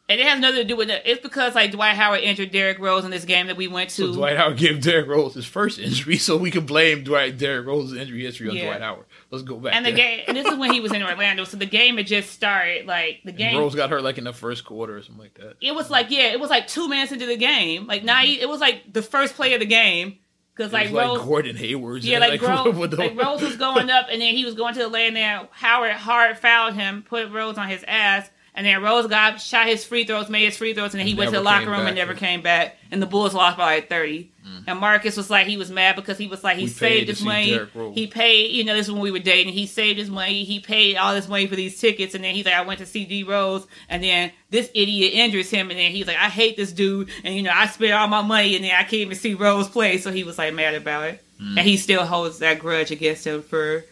[0.09, 1.03] and it has nothing to do with it.
[1.07, 4.09] It's because like Dwight Howard injured Derrick Rose in this game that we went to.
[4.09, 7.67] So Dwight Howard gave Derrick Rose his first injury, so we can blame Dwight Derrick
[7.67, 8.65] Rose's injury history on Yeah.
[8.67, 9.07] Dwight Howard.
[9.31, 9.75] Let's go back.
[9.75, 9.97] and the there.
[9.99, 12.87] game, and this is when he was in Orlando, so the game had just started.
[12.87, 15.57] Like the game, Rose got hurt like in the first quarter or something like that.
[15.61, 17.87] it was like yeah, it was like two minutes into the game.
[17.87, 20.19] Like not, e- it was like the first play of the game
[20.55, 22.05] because like like Rose, Gordon Hayward.
[22.05, 24.75] yeah, like, Rose, with the- like Rose was going up, and then he was going
[24.75, 25.15] to the lane.
[25.15, 29.67] There, Howard hard fouled him, put Rose on his ass, and then Rose got shot
[29.67, 31.87] his free throws, made his free throws, and then he went to the locker room
[31.87, 32.77] and never came back.
[32.91, 34.31] And the Bulls lost by like thirty.
[34.67, 37.23] And Marcus was like, he was mad because he was like, he We saved his
[37.23, 37.59] money.
[37.95, 39.53] He paid, you know, this is when we were dating.
[39.53, 40.45] He saved his money.
[40.45, 42.87] He paid all this money for these tickets, and then he's like, I went to
[42.87, 46.57] see D Rose, and then this idiot injures him, and then he's like, I hate
[46.57, 49.17] this dude, and you know, I spent all my money, and then I can't even
[49.17, 51.59] see Rose play, so he was like mad about it, Mm.
[51.59, 53.85] and he still holds that grudge against him for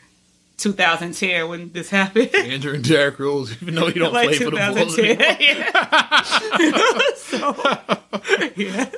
[0.63, 2.33] 2010 when this happened.
[2.35, 5.21] Andrew and Derrick Rose, even though he don't like play for the Bulls 2010.
[6.61, 7.01] anymore.
[7.17, 7.57] so,
[8.57, 8.91] yeah.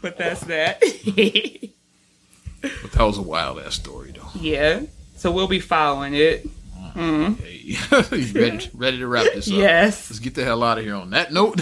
[0.00, 0.80] But that's that.
[2.60, 4.28] But that was a wild ass story, though.
[4.40, 4.82] yeah.
[5.16, 6.46] So we'll be following it.
[6.94, 7.38] Mm.
[8.10, 9.54] Hey, ready, ready to wrap this up?
[9.54, 10.10] Yes.
[10.10, 11.60] Let's get the hell out of here on that note.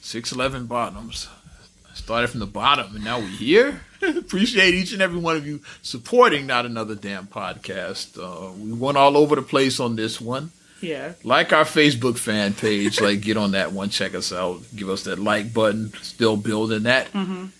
[0.00, 1.28] 611 bottoms.
[2.08, 3.82] Started from the bottom and now we're here.
[4.02, 8.16] Appreciate each and every one of you supporting Not Another Damn Podcast.
[8.16, 10.50] Uh, we went all over the place on this one.
[10.80, 11.12] Yeah.
[11.22, 15.04] Like our Facebook fan page, like get on that one, check us out, give us
[15.04, 15.92] that like button.
[16.00, 17.08] Still building that.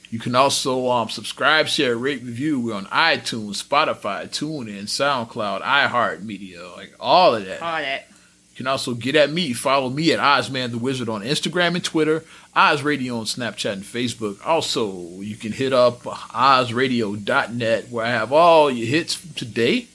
[0.09, 2.59] You can also um, subscribe, share, rate, review.
[2.59, 7.61] We're on iTunes, Spotify, TuneIn, SoundCloud, iHeartMedia, like all of that.
[7.61, 8.07] All that.
[8.53, 9.53] You can also get at me.
[9.53, 12.25] Follow me at Ozman the Wizard on Instagram and Twitter,
[12.59, 14.45] Oz Radio on Snapchat and Facebook.
[14.45, 19.87] Also, you can hit up ozradio.net where I have all your hits today.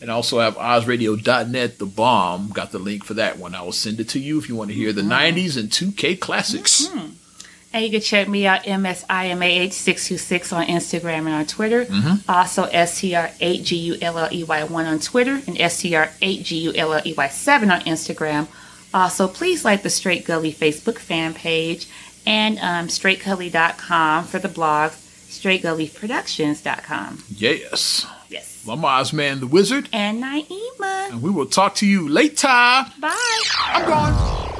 [0.00, 2.50] And I also have ozradio.net, the bomb.
[2.50, 3.56] Got the link for that one.
[3.56, 6.20] I will send it to you if you want to hear the 90s and 2K
[6.20, 6.88] classics.
[7.72, 11.84] And you can check me out, MSIMAH626 on Instagram and on Twitter.
[11.84, 12.30] Mm-hmm.
[12.30, 18.46] Also, STR8GULLEY1 on Twitter and STR8GULLEY7 on Instagram.
[18.94, 21.88] Also, please like the Straight Gully Facebook fan page
[22.26, 27.24] and um, straightgully.com for the blog, straightgullyproductions.com.
[27.30, 28.06] Yes.
[28.28, 28.66] Yes.
[28.68, 31.10] I'm Ozman the Wizard, And Naima.
[31.12, 32.46] and we will talk to you later.
[32.46, 33.42] Bye.
[33.66, 34.54] I'm gone.